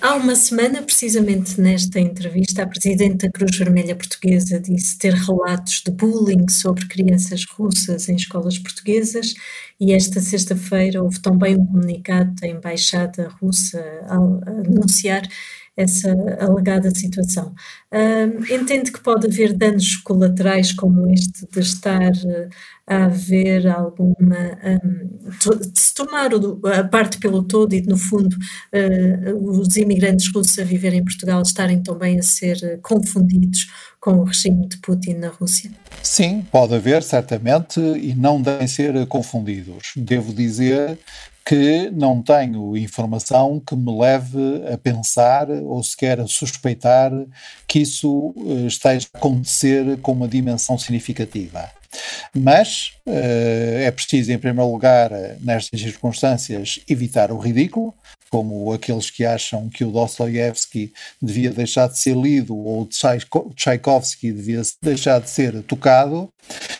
Há 0.00 0.14
uma 0.14 0.36
semana, 0.36 0.82
precisamente 0.82 1.60
nesta 1.60 1.98
entrevista, 1.98 2.62
a 2.62 2.66
Presidente 2.66 3.26
da 3.26 3.32
Cruz 3.32 3.56
Vermelha 3.56 3.96
Portuguesa 3.96 4.60
disse 4.60 4.96
ter 4.96 5.12
relatos 5.12 5.82
de 5.84 5.90
bullying 5.90 6.48
sobre 6.48 6.86
crianças 6.86 7.44
russas 7.44 8.08
em 8.08 8.14
escolas 8.14 8.56
portuguesas 8.56 9.34
e 9.80 9.92
esta 9.92 10.20
sexta-feira 10.20 11.02
houve 11.02 11.20
também 11.20 11.56
um 11.56 11.66
comunicado 11.66 12.32
da 12.40 12.46
Embaixada 12.46 13.28
Russa 13.40 13.84
a 14.06 14.14
anunciar 14.14 15.22
essa 15.76 16.10
alegada 16.40 16.90
situação. 16.94 17.54
Uh, 17.92 18.52
entende 18.52 18.92
que 18.92 19.00
pode 19.00 19.26
haver 19.26 19.52
danos 19.52 19.96
colaterais 19.96 20.72
como 20.72 21.10
este 21.10 21.46
de 21.52 21.60
estar 21.60 22.12
uh, 22.12 22.48
a 22.86 23.04
haver 23.06 23.66
alguma. 23.66 24.58
Um, 24.64 25.14
de 25.72 25.80
se 25.80 25.94
tomar 25.94 26.32
o, 26.32 26.60
a 26.66 26.84
parte 26.84 27.18
pelo 27.18 27.42
todo 27.42 27.74
e, 27.74 27.82
no 27.82 27.96
fundo, 27.96 28.36
uh, 28.36 29.50
os 29.60 29.76
imigrantes 29.76 30.30
russos 30.32 30.58
a 30.58 30.64
viverem 30.64 31.00
em 31.00 31.04
Portugal 31.04 31.42
estarem 31.42 31.82
também 31.82 32.18
a 32.18 32.22
ser 32.22 32.78
confundidos 32.80 33.66
com 34.00 34.18
o 34.18 34.24
regime 34.24 34.68
de 34.68 34.76
Putin 34.78 35.14
na 35.14 35.28
Rússia? 35.28 35.70
Sim, 36.02 36.46
pode 36.52 36.74
haver, 36.74 37.02
certamente, 37.02 37.80
e 37.80 38.14
não 38.14 38.40
devem 38.40 38.68
ser 38.68 39.06
confundidos. 39.06 39.92
Devo 39.96 40.32
dizer 40.32 40.98
que 41.44 41.90
não 41.90 42.22
tenho 42.22 42.76
informação 42.76 43.60
que 43.60 43.76
me 43.76 43.96
leve 43.98 44.62
a 44.72 44.78
pensar 44.78 45.50
ou 45.50 45.82
sequer 45.82 46.18
a 46.18 46.26
suspeitar 46.26 47.12
que 47.68 47.80
isso 47.80 48.34
eh, 48.38 48.66
esteja 48.66 49.06
a 49.12 49.18
acontecer 49.18 49.98
com 49.98 50.12
uma 50.12 50.26
dimensão 50.26 50.78
significativa. 50.78 51.70
Mas 52.34 52.92
uh, 53.06 53.78
é 53.80 53.90
preciso, 53.90 54.32
em 54.32 54.38
primeiro 54.38 54.70
lugar, 54.70 55.10
nestas 55.40 55.80
circunstâncias, 55.80 56.80
evitar 56.88 57.30
o 57.30 57.38
ridículo, 57.38 57.94
como 58.30 58.72
aqueles 58.72 59.10
que 59.10 59.24
acham 59.24 59.68
que 59.68 59.84
o 59.84 59.92
Dostoiévski 59.92 60.92
devia 61.22 61.50
deixar 61.50 61.88
de 61.88 61.98
ser 61.98 62.16
lido 62.16 62.56
ou 62.56 62.82
o 62.82 62.88
Tchaikovsky 63.54 64.32
devia 64.32 64.60
deixar 64.82 65.20
de 65.20 65.30
ser 65.30 65.62
tocado, 65.62 66.22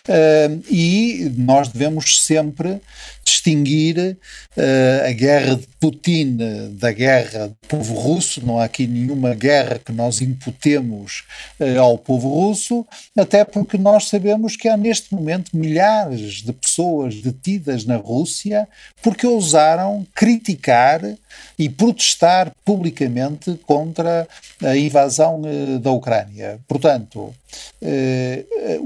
uh, 0.08 0.64
e 0.68 1.32
nós 1.36 1.68
devemos 1.68 2.24
sempre 2.24 2.80
distinguir 3.24 4.16
uh, 4.56 5.08
a 5.08 5.12
guerra 5.12 5.56
de 5.56 5.66
Putin 5.80 6.38
da 6.72 6.92
guerra 6.92 7.48
do 7.48 7.56
povo 7.68 7.94
russo. 7.94 8.44
Não 8.44 8.58
há 8.58 8.64
aqui 8.64 8.86
nenhuma 8.86 9.34
guerra 9.34 9.78
que 9.78 9.92
nós 9.92 10.20
imputemos 10.20 11.24
uh, 11.58 11.80
ao 11.80 11.98
povo 11.98 12.28
russo, 12.28 12.86
até 13.16 13.44
porque 13.44 13.78
nós 13.78 14.08
sabemos 14.08 14.56
que 14.56 14.68
há 14.68 14.76
neste 14.76 15.14
momento 15.14 15.56
milhares 15.56 16.42
de 16.42 16.52
pessoas 16.52 17.20
detidas 17.20 17.84
na 17.84 17.96
Rússia 17.96 18.68
porque 19.02 19.26
ousaram 19.26 20.06
criticar 20.14 21.00
e 21.58 21.68
protestar 21.68 22.52
publicamente 22.64 23.58
contra 23.66 24.28
a 24.62 24.76
invasão 24.76 25.42
uh, 25.42 25.78
da 25.78 25.90
Ucrânia. 25.90 26.58
Portanto, 26.68 27.34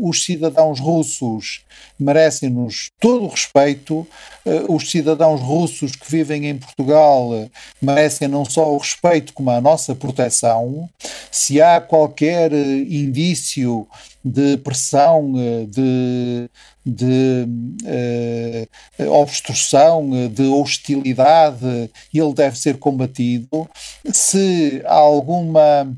os 0.00 0.24
cidadãos 0.24 0.80
russos 0.80 1.62
merecem-nos 1.98 2.90
todo 3.00 3.24
o 3.24 3.28
respeito, 3.28 4.06
eh, 4.44 4.64
os 4.68 4.90
cidadãos 4.90 5.40
russos 5.40 5.96
que 5.96 6.10
vivem 6.10 6.46
em 6.46 6.56
Portugal 6.56 7.34
eh, 7.34 7.48
merecem 7.82 8.28
não 8.28 8.44
só 8.44 8.72
o 8.72 8.78
respeito 8.78 9.32
como 9.32 9.50
a 9.50 9.60
nossa 9.60 9.94
proteção. 9.94 10.88
Se 11.30 11.60
há 11.60 11.80
qualquer 11.80 12.52
eh, 12.52 12.78
indício 12.88 13.86
de 14.24 14.56
pressão, 14.58 15.32
de, 15.68 16.50
de 16.84 17.46
uh, 18.98 19.12
obstrução, 19.12 20.10
de 20.28 20.42
hostilidade, 20.42 21.90
ele 22.12 22.34
deve 22.34 22.58
ser 22.58 22.78
combatido. 22.78 23.68
Se 24.12 24.82
há 24.84 24.94
alguma 24.94 25.90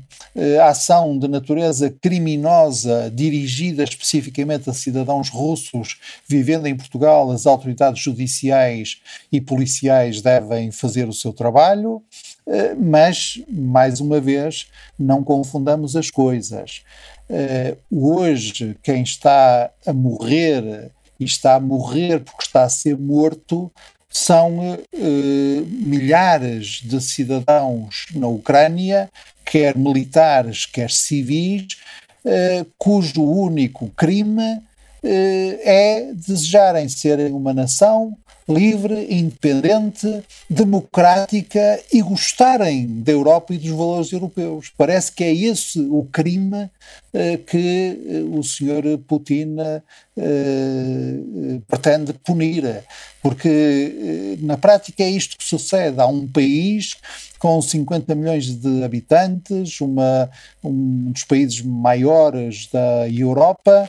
ação 0.63 1.17
de 1.19 1.27
natureza 1.27 1.89
criminosa 2.01 3.11
dirigida 3.13 3.83
especificamente 3.83 4.69
a 4.69 4.73
cidadãos 4.73 5.29
russos 5.29 5.99
vivendo 6.27 6.67
em 6.67 6.75
Portugal, 6.75 7.29
as 7.31 7.45
autoridades 7.45 8.01
judiciais 8.01 9.01
e 9.31 9.41
policiais 9.41 10.21
devem 10.21 10.71
fazer 10.71 11.07
o 11.07 11.13
seu 11.13 11.33
trabalho. 11.33 12.01
Uh, 12.45 12.75
mas, 12.79 13.41
mais 13.47 13.99
uma 13.99 14.19
vez, 14.19 14.67
não 14.97 15.23
confundamos 15.23 15.95
as 15.95 16.09
coisas. 16.09 16.83
Uh, 17.29 17.77
hoje, 18.09 18.75
quem 18.81 19.03
está 19.03 19.71
a 19.85 19.93
morrer 19.93 20.91
e 21.19 21.25
está 21.25 21.55
a 21.55 21.59
morrer 21.59 22.21
porque 22.21 22.43
está 22.43 22.63
a 22.63 22.69
ser 22.69 22.97
morto 22.97 23.71
são 24.11 24.75
uh, 24.75 25.65
milhares 25.71 26.81
de 26.83 26.99
cidadãos 27.01 28.07
na 28.13 28.27
Ucrânia, 28.27 29.09
quer 29.45 29.77
militares, 29.77 30.65
quer 30.65 30.91
civis, 30.91 31.77
uh, 32.25 32.65
cujo 32.77 33.23
único 33.23 33.89
crime 33.95 34.61
é 35.03 36.11
desejarem 36.13 36.87
serem 36.87 37.33
uma 37.33 37.55
nação 37.55 38.15
livre, 38.53 39.07
independente, 39.09 40.23
democrática 40.49 41.79
e 41.91 42.01
gostarem 42.01 43.01
da 43.01 43.11
Europa 43.11 43.53
e 43.53 43.57
dos 43.57 43.69
valores 43.69 44.11
europeus. 44.11 44.71
Parece 44.77 45.11
que 45.11 45.23
é 45.23 45.33
esse 45.33 45.79
o 45.79 46.07
crime 46.11 46.65
uh, 46.65 47.37
que 47.45 48.23
uh, 48.23 48.37
o 48.37 48.43
senhor 48.43 48.83
Putin 49.07 49.55
uh, 49.55 51.61
pretende 51.67 52.13
punir. 52.13 52.83
Porque 53.21 54.37
na 54.41 54.57
prática 54.57 55.03
é 55.03 55.09
isto 55.09 55.37
que 55.37 55.43
sucede. 55.43 56.01
Há 56.01 56.07
um 56.07 56.27
país 56.27 56.97
com 57.37 57.61
50 57.61 58.15
milhões 58.15 58.55
de 58.55 58.83
habitantes, 58.83 59.79
uma, 59.79 60.27
um 60.63 61.11
dos 61.11 61.23
países 61.23 61.61
maiores 61.61 62.67
da 62.73 63.07
Europa, 63.07 63.87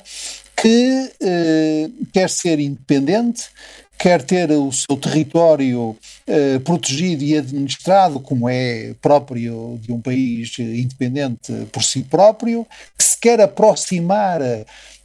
que 0.54 1.10
quer 2.12 2.28
ser 2.28 2.60
independente, 2.60 3.44
quer 4.02 4.20
ter 4.20 4.50
o 4.50 4.72
seu 4.72 4.96
território 4.96 5.96
eh, 6.26 6.58
protegido 6.58 7.22
e 7.22 7.38
administrado, 7.38 8.18
como 8.18 8.48
é 8.48 8.94
próprio 9.00 9.78
de 9.80 9.92
um 9.92 10.00
país 10.00 10.58
independente 10.58 11.52
por 11.70 11.84
si 11.84 12.02
próprio, 12.02 12.66
que 12.98 13.04
se 13.04 13.16
quer 13.16 13.40
aproximar 13.40 14.40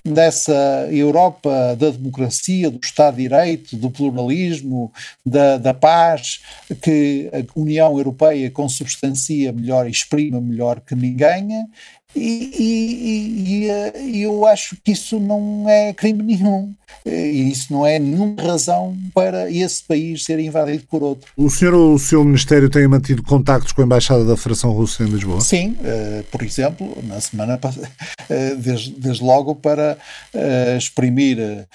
dessa 0.03 0.87
Europa 0.89 1.75
da 1.77 1.91
democracia, 1.91 2.71
do 2.71 2.79
Estado 2.81 3.17
de 3.17 3.23
Direito, 3.23 3.75
do 3.75 3.91
pluralismo, 3.91 4.91
da, 5.23 5.57
da 5.57 5.75
paz, 5.75 6.39
que 6.81 7.29
a 7.31 7.59
União 7.59 7.95
Europeia 7.95 8.49
consubstancia 8.49 9.51
melhor 9.51 9.85
e 9.85 9.91
exprime 9.91 10.41
melhor 10.41 10.81
que 10.81 10.95
ninguém, 10.95 11.67
e, 12.15 12.51
e, 12.57 13.67
e, 13.67 14.21
eu 14.21 14.45
acho 14.45 14.75
que 14.83 14.91
isso 14.91 15.19
não 15.19 15.69
é 15.69 15.93
crime 15.93 16.23
nenhum. 16.23 16.73
E 17.05 17.49
isso 17.49 17.71
não 17.71 17.85
é 17.85 17.97
nenhuma 17.99 18.41
razão 18.41 18.97
para 19.13 19.49
esse 19.49 19.83
país 19.83 20.23
ser 20.23 20.39
invadido 20.39 20.83
por 20.89 21.03
outro. 21.03 21.31
O 21.37 21.49
senhor 21.49 21.73
ou 21.73 21.93
o 21.93 21.99
seu 21.99 22.23
Ministério 22.23 22.69
têm 22.69 22.87
mantido 22.87 23.23
contactos 23.23 23.71
com 23.71 23.81
a 23.81 23.85
Embaixada 23.85 24.25
da 24.25 24.35
Federação 24.35 24.71
Russa 24.71 25.03
em 25.03 25.07
Lisboa? 25.07 25.39
Sim, 25.41 25.77
uh, 25.79 26.23
por 26.31 26.43
exemplo, 26.43 26.97
na 27.03 27.21
semana 27.21 27.57
passada, 27.57 27.89
uh, 28.29 28.55
desde, 28.57 28.91
desde, 28.91 29.23
logo 29.23 29.55
para 29.55 29.97
uh, 30.33 30.77
exprimir 30.77 31.67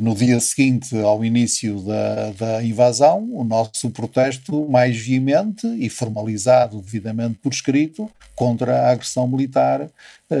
no 0.00 0.14
dia 0.14 0.40
seguinte 0.40 0.98
ao 0.98 1.22
início 1.22 1.82
da, 1.82 2.30
da 2.30 2.64
invasão 2.64 3.28
o 3.34 3.44
nosso 3.44 3.90
protesto 3.90 4.66
mais 4.66 4.96
veemente 4.96 5.66
e 5.78 5.90
formalizado 5.90 6.80
devidamente 6.80 7.38
por 7.42 7.52
escrito 7.52 8.10
contra 8.34 8.86
a 8.86 8.92
agressão 8.92 9.28
militar 9.28 9.86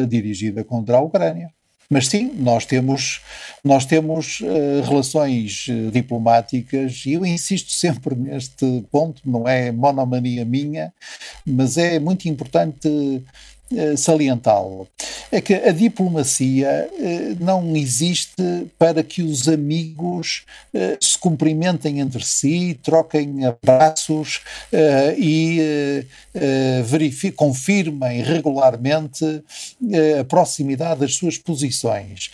dirigida 0.08 0.64
contra 0.64 0.96
a 0.96 1.00
Ucrânia. 1.02 1.50
Mas 1.90 2.06
sim, 2.08 2.32
nós 2.34 2.66
temos, 2.66 3.22
nós 3.64 3.86
temos 3.86 4.40
uh, 4.40 4.82
relações 4.86 5.68
uh, 5.68 5.90
diplomáticas 5.90 7.04
e 7.06 7.14
eu 7.14 7.24
insisto 7.24 7.72
sempre 7.72 8.14
neste 8.14 8.84
ponto, 8.90 9.22
não 9.24 9.48
é 9.48 9.72
monomania 9.72 10.44
minha, 10.44 10.92
mas 11.46 11.78
é 11.78 11.98
muito 11.98 12.28
importante 12.28 13.24
salientá-lo 13.96 14.88
é 15.30 15.40
que 15.40 15.54
a 15.54 15.72
diplomacia 15.72 16.88
eh, 16.98 17.36
não 17.38 17.76
existe 17.76 18.66
para 18.78 19.02
que 19.02 19.22
os 19.22 19.46
amigos 19.46 20.44
eh, 20.72 20.96
se 21.00 21.18
cumprimentem 21.18 22.00
entre 22.00 22.24
si, 22.24 22.78
troquem 22.82 23.44
abraços 23.44 24.40
eh, 24.72 25.14
e 25.18 26.06
confirmem 27.36 28.22
regularmente 28.22 29.24
a 30.20 30.24
proximidade 30.24 31.00
das 31.00 31.14
suas 31.14 31.36
posições. 31.36 32.30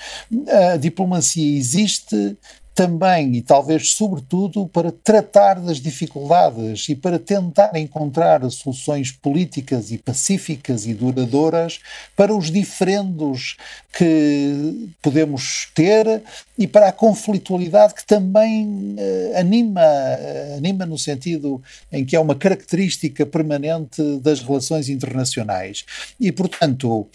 A 0.73 0.77
diplomacia 0.77 1.59
existe 1.59 2.37
também 2.75 3.37
e 3.37 3.43
talvez 3.43 3.93
sobretudo 3.93 4.67
para 4.67 4.91
tratar 4.91 5.61
das 5.61 5.81
dificuldades 5.81 6.89
e 6.89 6.97
para 6.97 7.19
tentar 7.19 7.77
encontrar 7.77 8.49
soluções 8.51 9.13
políticas 9.13 9.93
e 9.93 9.99
pacíficas 9.99 10.85
e 10.87 10.93
duradouras 10.93 11.81
para 12.17 12.35
os 12.35 12.51
diferendos 12.51 13.57
que 13.97 14.89
podemos 15.01 15.69
ter 15.73 16.23
e 16.59 16.67
para 16.67 16.89
a 16.89 16.93
conflitualidade 16.93 17.95
que 17.95 18.07
também 18.07 18.95
uh, 18.95 19.39
anima, 19.39 19.81
uh, 19.81 20.57
anima 20.57 20.87
no 20.87 20.99
sentido 20.99 21.63
em 21.93 22.05
que 22.05 22.15
é 22.15 22.21
uma 22.21 22.35
característica 22.35 23.25
permanente 23.27 24.03
das 24.21 24.41
relações 24.41 24.89
internacionais. 24.89 25.85
E, 26.19 26.31
portanto, 26.33 27.01
uh, 27.01 27.09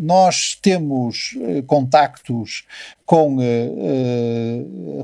nós 0.00 0.58
temos 0.60 1.36
contactos 1.66 2.64
com 3.04 3.36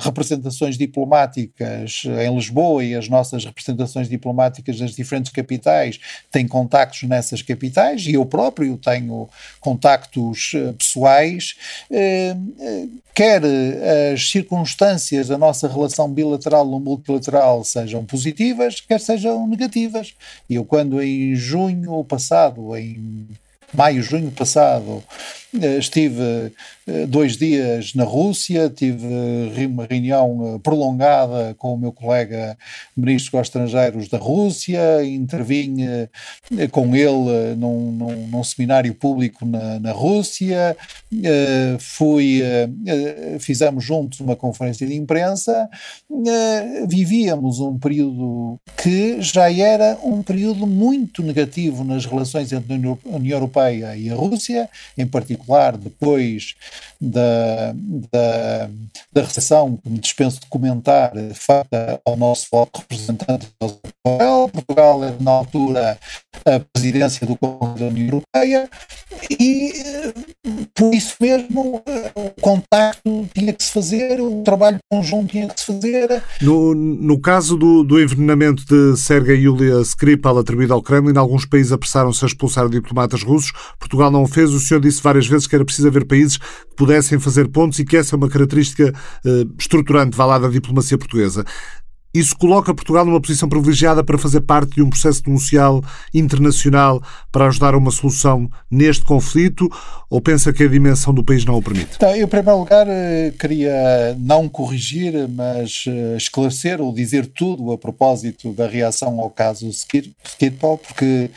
representações 0.00 0.78
diplomáticas 0.78 2.04
em 2.06 2.34
Lisboa 2.34 2.82
e 2.82 2.94
as 2.94 3.06
nossas 3.06 3.44
representações 3.44 4.08
diplomáticas 4.08 4.78
das 4.78 4.94
diferentes 4.94 5.30
capitais 5.30 6.00
têm 6.30 6.48
contactos 6.48 7.02
nessas 7.02 7.42
capitais 7.42 8.06
e 8.06 8.14
eu 8.14 8.24
próprio 8.24 8.78
tenho 8.78 9.28
contactos 9.60 10.54
pessoais 10.76 11.54
quer 13.18 13.42
eh, 13.44 14.12
as 14.12 14.30
circunstâncias 14.30 15.26
da 15.26 15.36
nossa 15.36 15.66
relação 15.66 16.08
bilateral 16.08 16.68
ou 16.68 16.78
multilateral 16.78 17.64
sejam 17.64 18.04
positivas, 18.04 18.80
quer 18.80 19.00
sejam 19.00 19.44
negativas. 19.48 20.14
E 20.48 20.54
eu, 20.54 20.64
quando 20.64 21.02
em 21.02 21.34
junho 21.34 22.04
passado, 22.04 22.76
em 22.76 23.26
maio, 23.74 24.04
junho 24.04 24.30
passado, 24.30 25.02
eh, 25.47 25.47
estive 25.54 26.52
eh, 26.86 27.06
dois 27.06 27.36
dias 27.36 27.94
na 27.94 28.04
Rússia, 28.04 28.68
tive 28.68 29.06
uma 29.66 29.86
reunião 29.86 30.60
prolongada 30.62 31.54
com 31.58 31.74
o 31.74 31.78
meu 31.78 31.92
colega 31.92 32.56
ministro 32.96 33.38
dos 33.38 33.48
Estrangeiros 33.48 34.08
da 34.08 34.18
Rússia, 34.18 35.04
intervim 35.04 35.76
com 36.70 36.94
ele 36.94 37.54
num, 37.56 37.92
num, 37.92 38.26
num 38.28 38.44
seminário 38.44 38.94
público 38.94 39.46
na, 39.46 39.78
na 39.78 39.92
Rússia, 39.92 40.76
fui, 41.78 42.42
fizemos 43.40 43.84
juntos 43.84 44.20
uma 44.20 44.36
conferência 44.36 44.86
de 44.86 44.94
imprensa, 44.94 45.68
vivíamos 46.86 47.60
um 47.60 47.78
período 47.78 48.58
que 48.82 49.20
já 49.20 49.52
era 49.52 49.98
um 50.02 50.22
período 50.22 50.66
muito 50.66 51.22
negativo 51.22 51.84
nas 51.84 52.04
relações 52.04 52.52
entre 52.52 52.74
a 52.74 53.16
União 53.16 53.36
Europeia 53.38 53.96
e 53.96 54.10
a 54.10 54.14
Rússia, 54.14 54.68
em 54.96 55.06
particular 55.06 55.37
depois 55.76 56.54
da, 57.00 57.72
da, 58.12 58.70
da 59.12 59.22
recepção, 59.22 59.76
que 59.76 59.88
me 59.88 59.98
dispenso 59.98 60.40
de 60.40 60.46
comentar, 60.46 61.12
feita 61.34 62.00
ao 62.04 62.16
nosso 62.16 62.46
voto 62.50 62.80
representante 62.80 63.46
de 63.46 63.52
Portugal. 63.58 64.48
Portugal 64.48 65.00
na 65.20 65.30
altura, 65.30 65.98
a 66.46 66.60
presidência 66.72 67.26
do 67.26 67.36
Conselho 67.36 67.78
da 67.78 67.86
União 67.86 68.06
Europeia 68.06 68.68
e, 69.30 69.72
por 70.74 70.94
isso 70.94 71.16
mesmo, 71.20 71.82
o 72.14 72.40
contacto 72.40 73.28
tinha 73.34 73.52
que 73.52 73.62
se 73.62 73.72
fazer, 73.72 74.20
o 74.20 74.42
trabalho 74.42 74.78
conjunto 74.90 75.32
tinha 75.32 75.48
que 75.48 75.60
se 75.60 75.66
fazer. 75.66 76.22
No, 76.40 76.74
no 76.74 77.20
caso 77.20 77.56
do, 77.56 77.82
do 77.82 78.00
envenenamento 78.00 78.64
de 78.64 78.96
Sergei 78.98 79.36
Yulia 79.36 79.80
Skripal 79.80 80.38
atribuído 80.38 80.72
ao 80.74 80.82
Kremlin, 80.82 81.16
alguns 81.16 81.44
países 81.44 81.72
apressaram-se 81.72 82.24
a 82.24 82.28
expulsar 82.28 82.68
diplomatas 82.68 83.22
russos. 83.22 83.52
Portugal 83.78 84.10
não 84.10 84.22
o 84.22 84.28
fez. 84.28 84.50
O 84.50 84.60
senhor 84.60 84.80
disse 84.80 85.02
várias 85.02 85.26
vezes 85.26 85.46
que 85.46 85.54
era 85.54 85.64
preciso 85.64 85.88
haver 85.88 86.06
países 86.06 86.36
que 86.36 86.76
pudessem 86.76 87.18
fazer 87.18 87.48
pontos 87.48 87.78
e 87.78 87.84
que 87.84 87.96
essa 87.96 88.14
é 88.14 88.16
uma 88.16 88.28
característica 88.28 88.92
uh, 89.24 89.54
estruturante, 89.58 90.16
vá 90.16 90.26
lá, 90.26 90.38
da 90.38 90.48
diplomacia 90.48 90.98
portuguesa. 90.98 91.44
Isso 92.12 92.36
coloca 92.36 92.74
Portugal 92.74 93.04
numa 93.04 93.20
posição 93.20 93.48
privilegiada 93.48 94.02
para 94.02 94.16
fazer 94.16 94.40
parte 94.40 94.76
de 94.76 94.82
um 94.82 94.88
processo 94.88 95.22
denuncial 95.22 95.84
internacional 96.14 97.02
para 97.30 97.46
ajudar 97.46 97.74
a 97.74 97.78
uma 97.78 97.90
solução 97.90 98.50
neste 98.70 99.04
conflito 99.04 99.68
ou 100.08 100.20
pensa 100.20 100.52
que 100.52 100.62
a 100.62 100.68
dimensão 100.68 101.12
do 101.12 101.22
país 101.22 101.44
não 101.44 101.58
o 101.58 101.62
permite? 101.62 101.90
Então, 101.96 102.14
eu, 102.16 102.24
em 102.24 102.28
primeiro 102.28 102.58
lugar, 102.58 102.86
eh, 102.88 103.32
queria 103.38 104.16
não 104.18 104.48
corrigir, 104.48 105.28
mas 105.28 105.84
eh, 105.86 106.16
esclarecer 106.16 106.80
ou 106.80 106.94
dizer 106.94 107.26
tudo 107.26 107.72
a 107.72 107.78
propósito 107.78 108.52
da 108.52 108.66
reação 108.66 109.20
ao 109.20 109.28
caso 109.28 109.68
Skidpal, 109.68 110.78
porque 110.78 111.30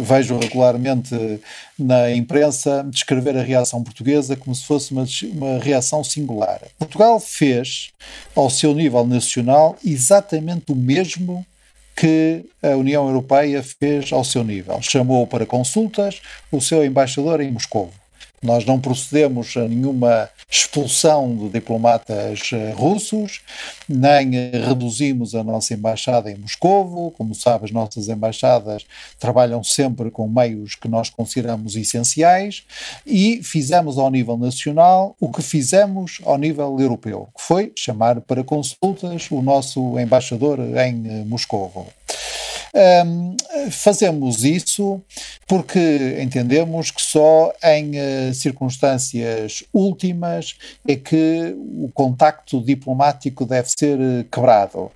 vejo 0.00 0.38
regularmente 0.38 1.40
na 1.78 2.10
imprensa 2.12 2.84
descrever 2.88 3.36
a 3.36 3.42
reação 3.42 3.82
portuguesa 3.82 4.36
como 4.36 4.54
se 4.54 4.64
fosse 4.64 4.92
uma, 4.92 5.04
uma 5.32 5.58
reação 5.58 6.02
singular. 6.02 6.60
Portugal 6.78 7.18
fez, 7.20 7.90
ao 8.34 8.50
seu 8.50 8.74
nível 8.74 9.06
nacional, 9.06 9.76
exatamente 9.84 10.72
o 10.72 10.76
mesmo 10.76 11.44
que 11.94 12.44
a 12.62 12.70
União 12.70 13.06
Europeia 13.06 13.62
fez 13.62 14.12
ao 14.12 14.24
seu 14.24 14.42
nível. 14.42 14.80
Chamou 14.80 15.26
para 15.26 15.46
consultas 15.46 16.20
o 16.50 16.60
seu 16.60 16.84
embaixador 16.84 17.40
em 17.40 17.50
Moscou. 17.50 17.92
Nós 18.42 18.64
não 18.64 18.80
procedemos 18.80 19.56
a 19.56 19.68
nenhuma 19.68 20.28
expulsão 20.50 21.36
de 21.36 21.48
diplomatas 21.48 22.50
eh, 22.52 22.72
russos, 22.76 23.40
nem 23.88 24.32
reduzimos 24.66 25.34
a 25.34 25.44
nossa 25.44 25.74
embaixada 25.74 26.30
em 26.30 26.36
Moscovo. 26.36 27.12
Como 27.12 27.34
sabe, 27.34 27.66
as 27.66 27.70
nossas 27.70 28.08
embaixadas 28.08 28.84
trabalham 29.18 29.62
sempre 29.62 30.10
com 30.10 30.28
meios 30.28 30.74
que 30.74 30.88
nós 30.88 31.08
consideramos 31.08 31.76
essenciais 31.76 32.64
e 33.06 33.40
fizemos 33.42 33.96
ao 33.96 34.10
nível 34.10 34.36
nacional 34.36 35.16
o 35.20 35.30
que 35.30 35.40
fizemos 35.40 36.20
ao 36.24 36.36
nível 36.36 36.76
europeu, 36.80 37.28
que 37.36 37.42
foi 37.42 37.72
chamar 37.76 38.20
para 38.20 38.42
consultas 38.42 39.30
o 39.30 39.40
nosso 39.40 39.98
embaixador 39.98 40.58
em 40.60 41.06
eh, 41.06 41.24
Moscovo. 41.24 41.86
Um, 42.74 43.36
fazemos 43.70 44.44
isso 44.44 45.02
porque 45.46 46.18
entendemos 46.22 46.90
que 46.90 47.02
só 47.02 47.52
em 47.62 47.90
uh, 47.90 48.34
circunstâncias 48.34 49.62
últimas 49.74 50.56
é 50.88 50.96
que 50.96 51.54
o 51.54 51.90
contacto 51.92 52.62
diplomático 52.62 53.44
deve 53.44 53.68
ser 53.68 53.98
uh, 53.98 54.24
quebrado. 54.24 54.90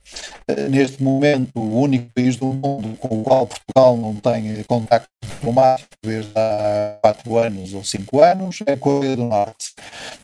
Uh, 0.50 0.70
neste 0.70 1.02
momento, 1.02 1.50
o 1.54 1.80
único 1.80 2.10
país 2.14 2.36
do 2.36 2.46
mundo 2.46 2.96
com 2.98 3.20
o 3.20 3.22
qual 3.22 3.46
Portugal 3.46 3.96
não 3.98 4.14
tem 4.14 4.62
contacto 4.64 5.10
diplomático 5.22 5.90
desde 6.02 6.32
há 6.34 6.98
quatro 7.02 7.36
anos 7.36 7.74
ou 7.74 7.84
cinco 7.84 8.22
anos 8.22 8.60
é 8.64 8.72
a 8.72 8.76
Coreia 8.78 9.16
do 9.16 9.24
Norte. 9.24 9.74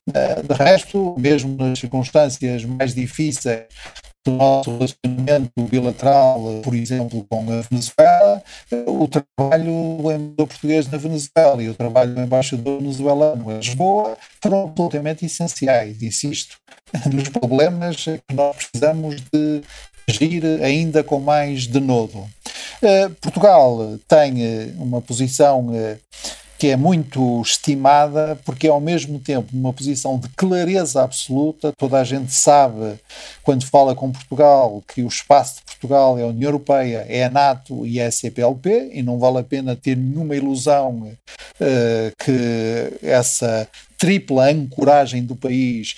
de 0.06 0.54
resto, 0.54 1.14
mesmo 1.18 1.54
nas 1.56 1.78
circunstâncias 1.78 2.64
mais 2.64 2.94
difíceis 2.94 3.66
do 4.24 4.32
nosso 4.32 4.70
relacionamento 4.70 5.62
bilateral, 5.68 6.60
por 6.62 6.74
exemplo, 6.74 7.26
com 7.28 7.40
a 7.52 7.60
Venezuela, 7.62 8.42
o 8.86 9.08
trabalho 9.08 9.98
do 10.36 10.46
embaixador 10.46 10.46
português 10.46 10.88
na 10.88 10.98
Venezuela 10.98 11.62
e 11.62 11.68
o 11.68 11.74
trabalho 11.74 12.14
do 12.14 12.20
embaixador 12.20 12.78
venezuelano 12.78 13.50
em 13.50 13.56
Lisboa 13.58 14.16
foram 14.40 14.64
absolutamente 14.64 15.26
essenciais, 15.26 16.02
insisto, 16.02 16.56
nos 17.12 17.28
problemas 17.28 18.04
que 18.04 18.34
nós 18.34 18.56
precisamos 18.56 19.16
de 19.32 19.62
agir 20.08 20.44
ainda 20.62 21.02
com 21.02 21.20
mais 21.20 21.66
denodo. 21.66 22.18
Uh, 22.82 23.10
Portugal 23.20 23.98
tem 24.08 24.74
uma 24.76 25.00
posição 25.00 25.68
uh, 25.68 25.98
que 26.62 26.68
é 26.68 26.76
muito 26.76 27.42
estimada, 27.42 28.38
porque 28.44 28.68
é 28.68 28.70
ao 28.70 28.80
mesmo 28.80 29.18
tempo 29.18 29.48
uma 29.52 29.72
posição 29.72 30.16
de 30.16 30.28
clareza 30.28 31.02
absoluta. 31.02 31.72
Toda 31.76 31.98
a 31.98 32.04
gente 32.04 32.32
sabe, 32.32 33.00
quando 33.42 33.66
fala 33.66 33.96
com 33.96 34.12
Portugal, 34.12 34.80
que 34.86 35.02
o 35.02 35.08
espaço 35.08 35.56
de 35.56 35.62
Portugal 35.64 36.16
é 36.20 36.22
a 36.22 36.26
União 36.28 36.46
Europeia, 36.46 37.04
é 37.08 37.24
a 37.24 37.30
NATO 37.30 37.84
e 37.84 37.98
é 37.98 38.06
a 38.06 38.12
CPLP, 38.12 38.90
e 38.92 39.02
não 39.02 39.18
vale 39.18 39.38
a 39.38 39.42
pena 39.42 39.74
ter 39.74 39.96
nenhuma 39.96 40.36
ilusão 40.36 41.00
uh, 41.00 42.12
que 42.24 42.92
essa 43.02 43.66
tripla 43.98 44.50
ancoragem 44.50 45.24
do 45.24 45.34
país 45.34 45.96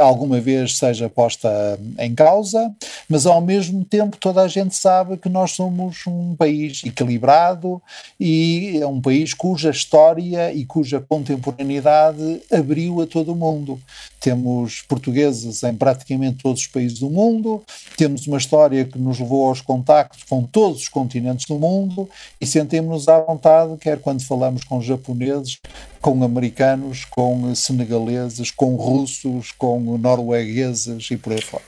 alguma 0.00 0.40
vez 0.40 0.78
seja 0.78 1.08
posta 1.08 1.78
em 1.98 2.14
causa, 2.14 2.74
mas 3.08 3.26
ao 3.26 3.42
mesmo 3.42 3.84
tempo 3.84 4.16
toda 4.16 4.40
a 4.40 4.48
gente 4.48 4.74
sabe 4.74 5.18
que 5.18 5.28
nós 5.28 5.52
somos 5.52 5.98
um 6.06 6.34
país 6.34 6.82
equilibrado 6.84 7.80
e 8.18 8.78
é 8.80 8.86
um 8.86 9.00
país 9.00 9.34
cuja 9.34 9.68
história 9.68 10.52
e 10.52 10.64
cuja 10.64 10.98
contemporaneidade 10.98 12.40
abriu 12.50 13.02
a 13.02 13.06
todo 13.06 13.32
o 13.32 13.36
mundo. 13.36 13.78
Temos 14.18 14.80
portugueses 14.82 15.62
em 15.62 15.74
praticamente 15.74 16.42
todos 16.42 16.62
os 16.62 16.66
países 16.66 16.98
do 16.98 17.10
mundo, 17.10 17.62
temos 17.98 18.26
uma 18.26 18.38
história 18.38 18.84
que 18.84 18.98
nos 18.98 19.20
levou 19.20 19.48
aos 19.48 19.60
contactos 19.60 20.22
com 20.24 20.42
todos 20.42 20.82
os 20.82 20.88
continentes 20.88 21.46
do 21.46 21.58
mundo 21.58 22.08
e 22.40 22.46
sentimos-nos 22.46 23.08
à 23.08 23.20
vontade, 23.20 23.76
quer 23.76 24.00
quando 24.00 24.24
falamos 24.24 24.64
com 24.64 24.80
japoneses, 24.80 25.58
com 26.00 26.24
americanos, 26.24 27.04
com 27.04 27.54
senegaleses, 27.54 28.50
com 28.50 28.74
russos, 28.76 29.52
com 29.52 29.65
noruegueses 29.98 31.10
e 31.10 31.16
por 31.16 31.32
aí 31.32 31.42
fora. 31.42 31.64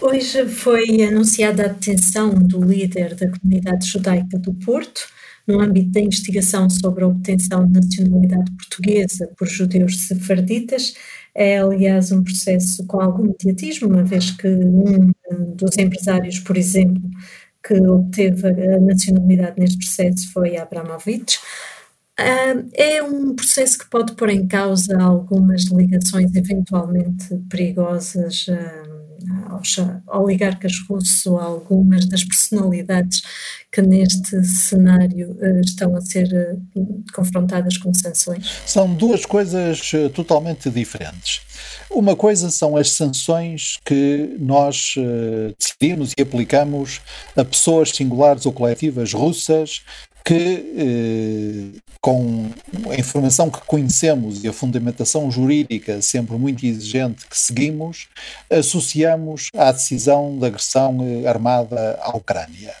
Hoje 0.00 0.46
foi 0.46 1.02
anunciada 1.02 1.64
a 1.64 1.68
detenção 1.68 2.30
do 2.34 2.62
líder 2.62 3.14
da 3.14 3.28
comunidade 3.30 3.86
judaica 3.86 4.38
do 4.38 4.52
Porto, 4.54 5.08
no 5.46 5.60
âmbito 5.60 5.90
da 5.90 6.00
investigação 6.00 6.68
sobre 6.70 7.04
a 7.04 7.08
obtenção 7.08 7.66
de 7.66 7.72
nacionalidade 7.80 8.50
portuguesa 8.52 9.28
por 9.36 9.46
judeus 9.46 10.06
sefarditas. 10.06 10.94
É, 11.34 11.58
aliás, 11.58 12.12
um 12.12 12.22
processo 12.22 12.86
com 12.86 13.00
algum 13.00 13.24
mediatismo, 13.24 13.88
uma 13.88 14.04
vez 14.04 14.30
que 14.30 14.48
um 14.48 15.12
dos 15.54 15.76
empresários, 15.76 16.38
por 16.38 16.56
exemplo, 16.56 17.02
que 17.66 17.74
obteve 17.74 18.48
a 18.48 18.80
nacionalidade 18.80 19.58
neste 19.58 19.78
processo 19.78 20.32
foi 20.32 20.56
Abramovich. 20.56 21.38
É 22.16 23.02
um 23.02 23.34
processo 23.34 23.78
que 23.78 23.90
pode 23.90 24.14
pôr 24.14 24.30
em 24.30 24.46
causa 24.46 24.96
algumas 25.00 25.64
ligações 25.64 26.34
eventualmente 26.34 27.34
perigosas 27.50 28.46
aos 29.48 29.76
oligarcas 30.06 30.74
russos 30.88 31.26
ou 31.26 31.38
algumas 31.38 32.06
das 32.06 32.22
personalidades 32.22 33.22
que 33.72 33.82
neste 33.82 34.44
cenário 34.44 35.36
eh, 35.40 35.60
estão 35.64 35.96
a 35.96 36.00
ser 36.00 36.58
confrontadas 37.12 37.76
com 37.78 37.92
sanções? 37.92 38.62
São 38.66 38.94
duas 38.94 39.24
coisas 39.24 39.90
totalmente 40.14 40.70
diferentes. 40.70 41.40
Uma 41.90 42.14
coisa 42.14 42.50
são 42.50 42.76
as 42.76 42.90
sanções 42.90 43.78
que 43.84 44.36
nós 44.38 44.94
decidimos 45.58 46.12
e 46.16 46.22
aplicamos 46.22 47.00
a 47.36 47.44
pessoas 47.44 47.90
singulares 47.90 48.46
ou 48.46 48.52
coletivas 48.52 49.12
russas 49.12 49.82
que, 50.24 51.74
eh, 51.74 51.80
com 52.00 52.48
a 52.90 52.94
informação 52.94 53.50
que 53.50 53.60
conhecemos 53.66 54.42
e 54.42 54.48
a 54.48 54.52
fundamentação 54.52 55.30
jurídica 55.30 56.00
sempre 56.00 56.36
muito 56.36 56.64
exigente 56.64 57.26
que 57.26 57.38
seguimos, 57.38 58.08
associamos 58.50 59.48
à 59.54 59.70
decisão 59.70 60.38
de 60.38 60.46
agressão 60.46 60.98
eh, 61.02 61.28
armada 61.28 61.98
à 62.02 62.16
Ucrânia. 62.16 62.74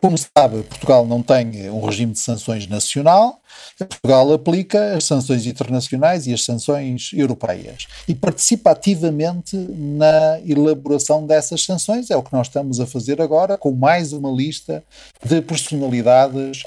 Como 0.00 0.16
se 0.16 0.26
sabe, 0.36 0.62
Portugal 0.62 1.06
não 1.06 1.22
tem 1.22 1.70
um 1.70 1.84
regime 1.84 2.12
de 2.12 2.18
sanções 2.18 2.66
nacional, 2.66 3.40
Portugal 3.78 4.32
aplica 4.32 4.96
as 4.96 5.04
sanções 5.04 5.46
internacionais 5.46 6.26
e 6.26 6.32
as 6.32 6.44
sanções 6.44 7.10
europeias 7.12 7.86
e 8.08 8.14
participa 8.14 8.70
ativamente 8.70 9.56
na 9.56 10.40
elaboração 10.46 11.26
dessas 11.26 11.62
sanções. 11.64 12.10
É 12.10 12.16
o 12.16 12.22
que 12.22 12.32
nós 12.32 12.46
estamos 12.46 12.80
a 12.80 12.86
fazer 12.86 13.20
agora, 13.20 13.58
com 13.58 13.72
mais 13.72 14.12
uma 14.12 14.30
lista 14.30 14.82
de 15.24 15.40
personalidades 15.42 16.62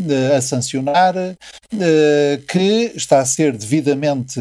uh, 0.00 0.36
a 0.36 0.40
sancionar, 0.40 1.14
uh, 1.16 2.42
que 2.48 2.92
está 2.94 3.20
a 3.20 3.26
ser 3.26 3.56
devidamente 3.56 4.40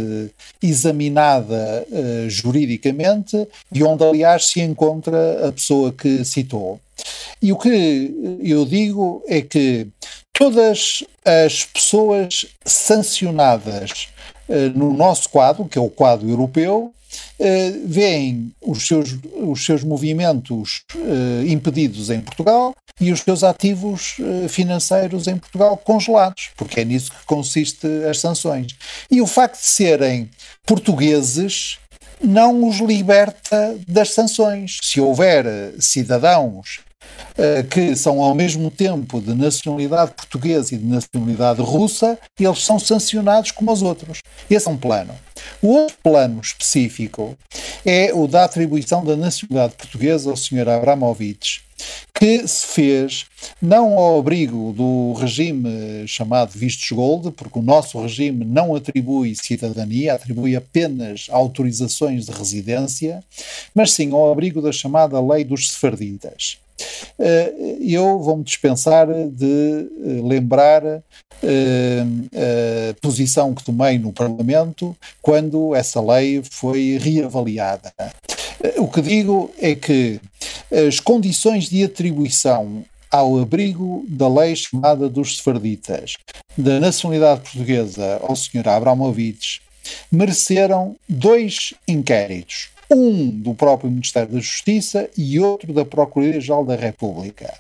examinada 0.62 1.86
juridicamente 2.28 3.48
e 3.72 3.84
onde, 3.84 4.04
aliás, 4.04 4.46
se 4.46 4.62
encontra 4.62 5.48
a 5.48 5.52
pessoa 5.52 5.92
que 5.92 6.24
citou. 6.24 6.80
E 7.42 7.52
o 7.52 7.58
que 7.58 8.40
eu 8.42 8.66
digo 8.66 9.24
é 9.28 9.42
que 9.42 9.88
todas 10.32 11.04
as 11.26 11.66
pessoas 11.66 12.46
sancionadas 12.66 14.10
uh, 14.50 14.78
no 14.78 14.94
nosso 14.94 15.30
quadro, 15.30 15.66
que 15.66 15.78
é 15.78 15.82
o 15.82 15.90
quadro 15.90 16.30
europeu, 16.30 16.94
uh, 17.40 17.82
veem 17.86 18.52
os 18.62 18.88
seus, 18.88 19.18
os 19.36 19.66
seus 19.66 19.84
movimentos 19.84 20.84
uh, 20.96 21.46
impedidos 21.46 22.10
em 22.10 22.20
Portugal 22.22 22.74
e 23.02 23.12
os 23.12 23.22
seus 23.22 23.44
ativos 23.44 24.18
financeiros 24.48 25.28
em 25.28 25.36
Portugal 25.36 25.76
congelados, 25.76 26.52
porque 26.56 26.82
é 26.82 26.86
nisso 26.86 27.12
que 27.12 27.26
consiste 27.26 27.88
as 28.08 28.20
sanções. 28.20 28.76
E 29.10 29.20
o 29.20 29.26
facto 29.26 29.60
de 29.60 29.66
serem 29.66 30.30
portugueses 30.64 31.80
não 32.24 32.68
os 32.68 32.78
liberta 32.78 33.78
das 33.88 34.14
sanções. 34.14 34.78
Se 34.82 35.00
houver 35.02 35.46
cidadãos 35.80 36.82
eh, 37.36 37.64
que 37.64 37.96
são 37.96 38.22
ao 38.22 38.36
mesmo 38.36 38.70
tempo 38.70 39.20
de 39.20 39.34
nacionalidade 39.34 40.12
portuguesa 40.12 40.76
e 40.76 40.78
de 40.78 40.86
nacionalidade 40.86 41.62
russa, 41.62 42.18
eles 42.40 42.64
são 42.64 42.78
sancionados 42.78 43.50
como 43.52 43.72
os 43.72 43.82
outros. 43.82 44.20
Esse 44.50 44.68
é 44.68 44.72
um 44.72 44.78
plano. 44.78 45.16
O 45.62 45.70
outro 45.70 45.98
plano 46.04 46.40
específico 46.42 47.36
é 47.84 48.14
o 48.14 48.28
da 48.28 48.46
atribuição 48.46 49.04
da 49.04 49.16
nacionalidade 49.16 49.76
portuguesa 49.76 50.30
ao 50.30 50.38
Sr. 50.38 50.70
Abramovich, 50.70 51.63
que 52.14 52.48
se 52.48 52.68
fez 52.68 53.26
não 53.62 53.98
ao 53.98 54.20
abrigo 54.20 54.74
do 54.74 55.14
regime 55.20 56.08
chamado 56.08 56.52
vistos 56.52 56.90
gold, 56.92 57.32
porque 57.32 57.60
o 57.60 57.62
nosso 57.62 58.02
regime 58.02 58.46
não 58.46 58.76
atribui 58.76 59.36
cidadania, 59.36 60.14
atribui 60.14 60.56
apenas 60.56 61.28
autorizações 61.30 62.26
de 62.26 62.32
residência, 62.32 63.24
mas 63.76 63.92
sim 63.92 64.12
ao 64.12 64.32
abrigo 64.32 64.62
da 64.62 64.72
chamada 64.72 65.20
lei 65.20 65.44
dos 65.44 65.72
sefarditas. 65.72 66.58
Eh, 67.20 67.78
eu 67.82 68.20
vou-me 68.20 68.44
dispensar 68.44 69.08
de 69.08 69.46
eh, 69.46 70.22
lembrar 70.24 70.84
eh, 70.86 72.04
a 72.92 72.94
posição 73.02 73.54
que 73.54 73.64
tomei 73.64 74.00
no 74.00 74.12
Parlamento 74.12 74.96
quando 75.22 75.76
essa 75.76 76.02
lei 76.02 76.42
foi 76.44 76.98
reavaliada. 77.00 77.94
O 78.78 78.88
que 78.88 79.02
digo 79.02 79.52
é 79.60 79.76
que 79.76 80.20
as 80.88 81.00
condições 81.00 81.70
de 81.70 81.84
atribuição 81.84 82.84
ao 83.12 83.40
abrigo 83.40 84.04
da 84.08 84.28
lei 84.28 84.56
chamada 84.56 85.08
dos 85.08 85.38
sefarditas, 85.38 86.16
da 86.58 86.80
nacionalidade 86.80 87.42
portuguesa 87.42 88.20
ao 88.24 88.36
Sr. 88.36 88.68
Abramovich, 88.68 89.62
mereceram 90.12 90.96
dois 91.08 91.74
inquéritos 91.88 92.74
um 92.90 93.30
do 93.30 93.54
próprio 93.54 93.90
Ministério 93.90 94.30
da 94.30 94.40
Justiça 94.40 95.10
e 95.18 95.40
outro 95.40 95.74
da 95.74 95.84
Procuradoria-Geral 95.84 96.66
da 96.66 96.76
República. 96.76 97.54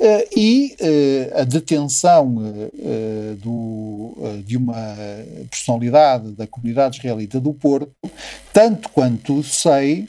Uh, 0.00 0.24
e 0.34 0.76
uh, 0.80 1.40
a 1.40 1.44
detenção 1.44 2.34
uh, 2.38 3.36
do, 3.36 4.14
de 4.46 4.56
uma 4.56 4.96
personalidade 5.50 6.30
da 6.30 6.46
comunidade 6.46 6.96
israelita 6.96 7.38
do 7.38 7.52
Porto, 7.52 7.92
tanto 8.50 8.88
quanto 8.88 9.42
sei, 9.42 10.08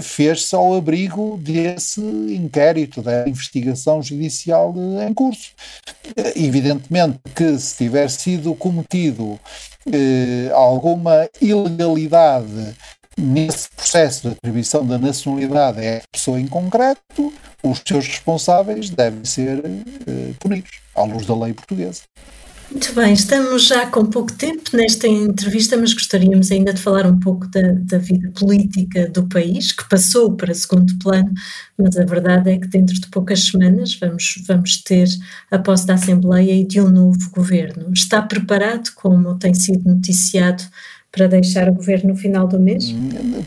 fez-se 0.00 0.54
ao 0.54 0.74
abrigo 0.74 1.40
desse 1.42 2.00
inquérito, 2.00 3.00
da 3.00 3.26
investigação 3.26 4.02
judicial 4.02 4.74
em 5.08 5.12
curso. 5.14 5.50
Evidentemente 6.36 7.18
que 7.34 7.58
se 7.58 7.76
tiver 7.78 8.08
sido 8.08 8.54
cometido 8.54 9.40
alguma 10.54 11.28
ilegalidade 11.40 12.76
nesse 13.16 13.68
processo 13.70 14.28
de 14.28 14.34
atribuição 14.34 14.86
da 14.86 14.98
nacionalidade 14.98 15.80
a 15.80 15.84
essa 15.84 16.06
pessoa 16.12 16.40
em 16.40 16.46
concreto, 16.46 17.32
os 17.62 17.82
seus 17.86 18.06
responsáveis 18.06 18.90
devem 18.90 19.24
ser 19.24 19.58
uh, 19.58 20.34
punidos, 20.38 20.80
à 20.94 21.02
luz 21.02 21.26
da 21.26 21.36
lei 21.36 21.54
portuguesa. 21.54 22.02
Muito 22.70 22.92
bem, 22.94 23.12
estamos 23.12 23.68
já 23.68 23.86
com 23.86 24.04
pouco 24.06 24.32
tempo 24.32 24.76
nesta 24.76 25.06
entrevista, 25.06 25.76
mas 25.76 25.92
gostaríamos 25.92 26.50
ainda 26.50 26.74
de 26.74 26.82
falar 26.82 27.06
um 27.06 27.18
pouco 27.18 27.46
da, 27.46 27.62
da, 27.78 27.96
vida 27.96 28.28
política 28.32 29.08
do 29.08 29.28
país, 29.28 29.70
que 29.70 29.88
passou 29.88 30.34
para 30.34 30.52
segundo 30.52 30.98
plano, 30.98 31.32
mas 31.78 31.96
a 31.96 32.04
verdade 32.04 32.50
é 32.50 32.58
que 32.58 32.66
dentro 32.66 32.94
de 32.96 33.06
poucas 33.08 33.44
semanas 33.44 33.94
vamos, 33.94 34.42
vamos 34.48 34.82
ter 34.82 35.06
a 35.48 35.60
posse 35.60 35.86
da 35.86 35.94
Assembleia 35.94 36.52
e 36.52 36.64
de 36.64 36.80
um 36.80 36.90
novo 36.90 37.30
governo. 37.30 37.92
Está 37.92 38.20
preparado, 38.20 38.90
como 38.96 39.38
tem 39.38 39.54
sido 39.54 39.88
noticiado, 39.88 40.64
para 41.16 41.26
deixar 41.26 41.66
o 41.68 41.72
governo 41.72 42.10
no 42.10 42.16
final 42.16 42.46
do 42.46 42.60
mês? 42.60 42.94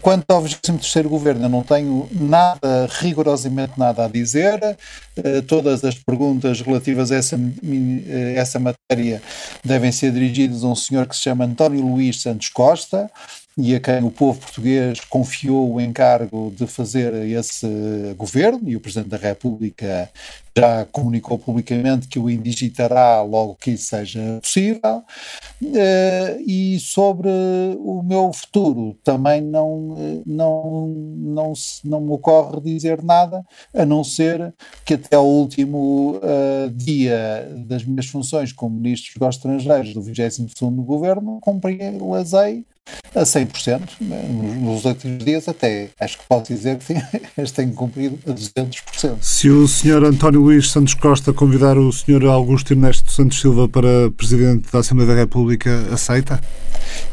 Quanto 0.02 0.26
ao 0.32 0.42
23 0.42 1.06
governo, 1.06 1.46
eu 1.46 1.50
não 1.50 1.62
tenho 1.62 2.10
nada, 2.12 2.90
rigorosamente 3.00 3.74
nada 3.78 4.06
a 4.06 4.08
dizer. 4.08 4.60
Uh, 5.16 5.42
todas 5.44 5.84
as 5.84 5.94
perguntas 5.94 6.62
relativas 6.62 7.12
a 7.12 7.16
essa, 7.18 7.36
uh, 7.36 8.02
essa 8.36 8.60
matéria 8.60 9.22
devem 9.64 9.92
ser 9.92 10.12
dirigidas 10.12 10.64
a 10.64 10.68
um 10.68 10.76
senhor 10.76 11.06
que 11.06 11.16
se 11.16 11.22
chama 11.22 11.46
António 11.46 11.86
Luís 11.86 12.22
Santos 12.22 12.50
Costa 12.50 13.10
e 13.62 13.76
a 13.76 13.80
quem 13.80 14.04
o 14.04 14.10
povo 14.10 14.40
português 14.40 15.02
confiou 15.02 15.74
o 15.74 15.82
encargo 15.82 16.52
de 16.56 16.66
fazer 16.66 17.14
esse 17.28 17.68
governo, 18.18 18.70
e 18.70 18.76
o 18.76 18.80
Presidente 18.80 19.10
da 19.10 19.18
República 19.18 20.10
já 20.58 20.86
comunicou 20.86 21.38
publicamente 21.38 22.08
que 22.08 22.20
o 22.20 22.30
indigitará 22.30 23.22
logo 23.22 23.56
que 23.56 23.72
isso 23.72 23.86
seja 23.86 24.40
possível. 24.42 25.04
Uh, 25.62 26.42
e 26.46 26.80
sobre 26.80 27.30
o 27.80 28.02
meu 28.02 28.32
futuro 28.34 28.98
também 29.04 29.42
não, 29.42 29.96
não, 30.26 30.88
não, 30.88 31.54
não 31.84 32.02
me 32.02 32.12
ocorre 32.12 32.62
dizer 32.62 33.04
nada, 33.04 33.44
a 33.74 33.86
não 33.86 34.04
ser 34.04 34.54
que 34.86 34.94
até 34.94 35.16
ao 35.16 35.28
último 35.28 36.18
uh, 36.18 36.70
dia 36.72 37.50
das 37.68 37.84
minhas 37.84 38.08
funções 38.08 38.54
como 38.54 38.76
Ministro 38.76 39.20
dos 39.20 39.36
Estrangeiros 39.36 39.94
do 39.94 40.02
22º 40.02 40.84
Governo, 40.84 41.40
cumpri-las-ei 41.42 42.66
a 43.16 43.22
100%. 43.22 43.82
Nos 44.00 44.86
últimos 44.86 45.24
dias, 45.24 45.48
até 45.48 45.90
acho 46.00 46.18
que 46.18 46.24
posso 46.28 46.54
dizer 46.54 46.78
que 46.78 46.94
as 47.42 47.52
tenho 47.52 47.74
cumprido 47.74 48.20
a 48.28 48.32
200%. 48.32 49.18
Se 49.22 49.50
o 49.50 49.68
Sr. 49.68 50.04
António 50.06 50.42
Luís 50.42 50.72
Santos 50.72 50.94
Costa 50.94 51.34
convidar 51.34 51.78
o 51.78 51.92
Sr. 51.92 52.26
Augusto 52.26 52.74
Ernesto 52.74 53.12
Santos 53.12 53.40
Silva 53.40 53.68
para 53.68 54.12
Presidente 54.16 54.72
da 54.72 54.80
Assembleia 54.80 55.14
da 55.14 55.20
República, 55.20 55.88
aceita? 55.92 56.40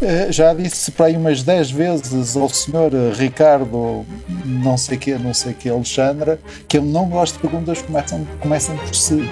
Eh, 0.01 0.29
já 0.31 0.53
disse 0.55 0.91
para 0.91 1.07
aí 1.07 1.17
umas 1.17 1.43
10 1.43 1.71
vezes 1.71 2.37
ao 2.37 2.49
Sr. 2.49 3.15
Ricardo, 3.17 4.05
não 4.45 4.77
sei 4.77 4.97
que, 4.97 5.15
não 5.15 5.35
sei 5.35 5.55
que, 5.55 5.69
Alexandra, 5.69 6.39
que 6.69 6.79
ele 6.79 6.87
não 6.87 7.09
gosta 7.09 7.37
de 7.37 7.43
perguntas 7.43 7.81
que 7.81 7.87
começam, 7.87 8.27
começam 8.41 8.77
por 8.77 8.95
si. 8.95 9.23